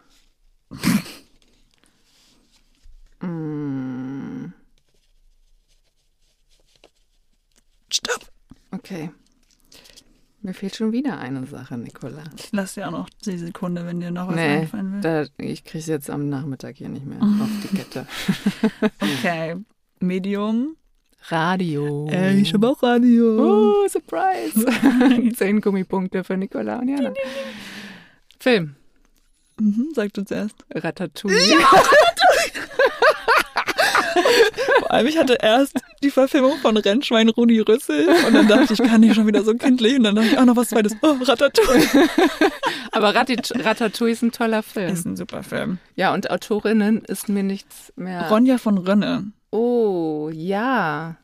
mm, 3.23 4.53
Stopp. 7.93 8.27
okay. 8.73 9.11
Mir 10.41 10.55
fehlt 10.55 10.75
schon 10.75 10.91
wieder 10.91 11.19
eine 11.19 11.47
Sache, 11.47 11.79
Nicola. 11.79 12.25
Ich 12.37 12.51
lasse 12.51 12.81
dir 12.81 12.89
auch 12.89 12.93
noch 12.93 13.09
die 13.25 13.39
Sekunde, 13.39 13.87
wenn 13.87 14.01
dir 14.01 14.11
noch 14.11 14.27
was 14.27 14.35
Nee, 14.35 14.57
einfallen 14.63 14.93
will. 14.95 15.01
da, 15.03 15.25
ich 15.39 15.63
kriege 15.63 15.85
jetzt 15.85 16.11
am 16.11 16.29
Nachmittag 16.29 16.79
hier 16.79 16.89
nicht 16.89 17.07
mehr 17.07 17.23
auf 17.41 17.49
die 17.63 17.77
Kette. 17.77 18.09
Okay. 19.01 19.55
Medium. 20.01 20.75
Radio. 21.29 22.09
Äh, 22.11 22.39
ich 22.41 22.53
habe 22.53 22.69
auch 22.69 22.83
Radio. 22.83 23.39
Oh, 23.39 23.89
Surprise. 23.89 24.67
Zehn 25.37 25.61
Gummipunkte 25.61 26.25
für 26.25 26.37
Nicola 26.37 26.79
und 26.79 26.89
Jana. 26.89 27.13
Film. 28.41 28.75
Mhm, 29.61 29.89
sag 29.95 30.13
du 30.15 30.25
zuerst. 30.25 30.57
Ratatouille. 30.75 31.59
Vor 34.81 34.91
allem, 34.91 35.07
ich 35.07 35.17
hatte 35.19 35.39
erst 35.41 35.79
die 36.03 36.11
Verfilmung 36.11 36.59
von 36.59 36.77
Rennschwein 36.77 37.29
Rudi 37.29 37.61
Rüssel 37.61 38.09
und 38.27 38.35
dann 38.35 38.49
dachte 38.49 38.73
ich, 38.75 38.79
kann 38.81 39.01
nicht 39.01 39.15
schon 39.15 39.27
wieder 39.27 39.43
so 39.43 39.55
kindlich 39.55 39.97
und 39.97 40.05
dann 40.05 40.17
dachte 40.17 40.29
ich 40.29 40.39
auch 40.39 40.45
noch 40.45 40.57
was 40.57 40.69
zweites. 40.69 40.95
Oh, 41.03 41.17
Ratatouille. 41.21 41.87
Aber 42.93 43.15
Ratit 43.15 43.53
Ratatouille 43.65 44.13
ist 44.13 44.23
ein 44.23 44.33
toller 44.33 44.63
Film. 44.63 44.93
Ist 44.93 45.07
ein 45.07 45.17
super 45.17 45.43
Film. 45.43 45.79
Ja, 45.95 46.13
und 46.13 46.31
Autorinnen 46.31 47.05
ist 47.05 47.29
mir 47.29 47.43
nichts 47.43 47.93
mehr. 47.97 48.29
Ronja 48.29 48.59
von 48.59 48.79
Rönne. 48.79 49.33
Oh, 49.53 50.31
ja. 50.33 51.17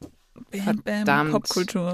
Bam, 0.85 1.05
bam. 1.05 1.31
Popkultur, 1.31 1.93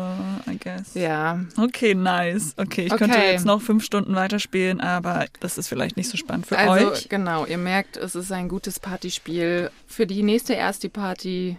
I 0.49 0.59
guess. 0.59 0.95
Ja. 0.95 1.41
Okay, 1.57 1.95
nice. 1.95 2.55
Okay, 2.57 2.87
ich 2.87 2.93
Okay. 2.93 2.99
könnte 3.07 3.19
jetzt 3.19 3.47
noch 3.47 3.61
fünf 3.61 3.85
Stunden 3.85 4.15
weiterspielen, 4.15 4.81
aber 4.81 5.27
das 5.41 5.59
ist 5.59 5.67
vielleicht 5.69 5.97
nicht 5.97 6.09
so 6.09 6.17
spannend 6.17 6.47
für 6.47 6.59
Also, 6.59 6.91
euch. 6.93 7.09
genau, 7.09 7.47
ihr 7.47 7.59
merkt, 7.59 7.97
es 7.97 8.15
ist 8.15 8.31
ein 8.31 8.49
gutes 8.49 8.79
Partyspiel. 8.79 9.71
Für 9.87 10.07
die 10.07 10.23
nächste 10.23 10.53
erste 10.55 10.89
Party 10.89 11.57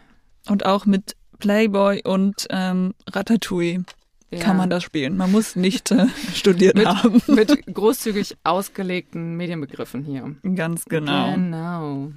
Und 0.48 0.66
auch 0.66 0.86
mit 0.86 1.16
Playboy 1.40 2.02
und 2.06 2.46
ähm, 2.50 2.94
Ratatouille 3.12 3.84
ja, 4.32 4.40
kann 4.40 4.56
man 4.56 4.70
das 4.70 4.84
spielen. 4.84 5.18
Man 5.18 5.32
muss 5.34 5.56
nicht 5.58 5.92
äh, 5.92 6.06
studiert 6.34 6.76
Mit- 6.78 6.88
haben. 6.88 7.22
mit 7.28 7.66
großzügig 7.74 8.38
ausgelegten 8.46 9.36
Medienbegriffen 9.36 10.04
hier. 10.06 10.34
Ganz 10.56 10.86
genau. 10.86 11.34
Genau. 11.34 12.12